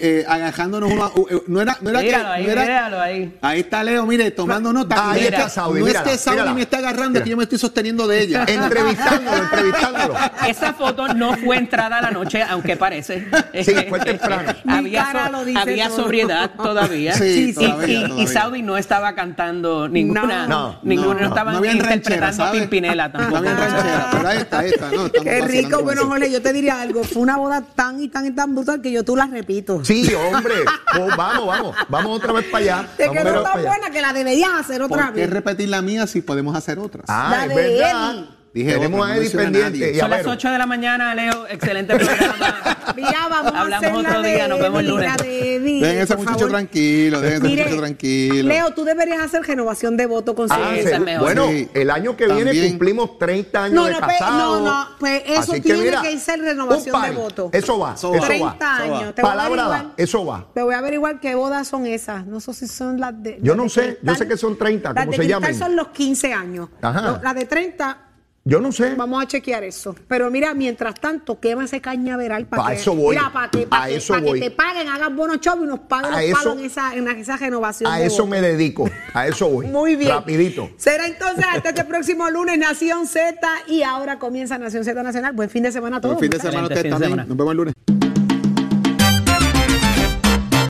[0.00, 1.04] eh, agajándonos uno.
[1.04, 2.06] a- eh, No era, no era que.
[2.06, 3.38] Míralo ahí, no era- míralo ahí.
[3.40, 5.10] Ahí está Leo, mire, tomando nota.
[5.10, 6.54] Ahí Y está mira, Saudi, No mírala, es que Saudi mírala.
[6.54, 7.30] me está agarrando, es que Mira.
[7.30, 8.44] yo me estoy sosteniendo de ella.
[8.46, 10.14] Entrevistándolo, entrevistándolo.
[10.48, 13.26] Esa foto no fue entrada a la noche, aunque parece.
[13.64, 14.52] Sí, fue temprano.
[14.64, 15.30] Mi había,
[15.60, 17.14] había sobriedad todavía.
[17.14, 18.26] Sí, Y- todavía, y.
[18.26, 20.46] Saudi no estaba cantando ninguna.
[20.46, 22.60] No, ninguno, no, no, estaban no habían ranchera, interpretando ¿sabes?
[22.62, 23.36] Pimpinela No tampoco.
[23.38, 24.90] había ranchera, pero ahí está, ahí está.
[24.90, 25.82] No, Qué rico.
[25.82, 26.06] Bueno.
[26.06, 27.04] Jorge, yo te diría algo.
[27.04, 29.84] Fue una boda tan y tan y tan brutal que yo tú la repito.
[29.84, 30.54] Sí, hombre.
[30.96, 31.76] Pues vamos, vamos.
[31.88, 32.88] Vamos otra vez para allá.
[32.96, 35.30] Te quedó tan buena que la deberías hacer otra ¿Por qué vez.
[35.30, 37.04] repetir la mía si podemos hacer otras?
[37.08, 38.14] Ah, La es de verdad.
[38.14, 38.28] Eddie.
[38.54, 39.92] Dije Tenemos otra, no a Eddie a pendiente.
[39.92, 40.30] Y a Son las Vero.
[40.30, 41.46] 8 de la mañana, Leo.
[41.48, 42.78] Excelente programa.
[42.94, 45.16] Mira, vamos a Hablamos hacer la otro de día, nos vemos el lunes.
[45.16, 46.50] de Dejen a ese muchacho favor.
[46.50, 48.48] tranquilo, dejen a ese muchacho tranquilo.
[48.48, 50.88] Leo, tú deberías hacer renovación de voto con Ah, Sí.
[51.18, 51.68] Bueno, Sí.
[51.74, 52.68] el año que viene También.
[52.70, 54.60] cumplimos 30 años No, de no, pe- casados.
[54.62, 57.50] no, no, pues eso Así tiene mira, que ser renovación de voto.
[57.52, 58.26] Eso va, Eso eso va.
[58.28, 58.76] 30 va.
[58.76, 59.14] años.
[59.18, 60.46] a Palabra da, eso va.
[60.54, 62.24] Te voy a averiguar qué bodas son esas.
[62.26, 63.38] No sé si son las de.
[63.42, 63.98] Yo las no de sé, cristal.
[64.04, 65.58] yo sé que son 30, Las como de se cristal llamen.
[65.58, 66.68] son los 15 años.
[66.80, 67.00] Ajá.
[67.00, 67.98] No, Las de 30,
[68.46, 68.94] Yo no sé.
[68.94, 69.94] vamos a chequear eso.
[70.06, 72.76] Pero mira, mientras tanto, quema ese cañaveral para Pa' que.
[72.76, 73.16] eso voy.
[73.16, 75.66] Mira, para que, para A que, eso para que te paguen, hagan bonos show y
[75.66, 77.90] nos paguen A los eso- palos en esa, en esa renovación.
[77.90, 78.26] A de eso voto.
[78.26, 78.90] me dedico.
[79.14, 79.66] A eso voy.
[79.68, 80.10] Muy bien.
[80.10, 80.68] Rapidito.
[80.76, 83.34] Será entonces hasta este próximo lunes Nación Z
[83.66, 85.32] y ahora comienza Nación Z Nacional.
[85.32, 86.16] Buen fin de semana a todos.
[86.16, 87.10] Buen fin de semana a ustedes también.
[87.12, 87.24] semana.
[87.26, 88.03] Nos vemos el lunes.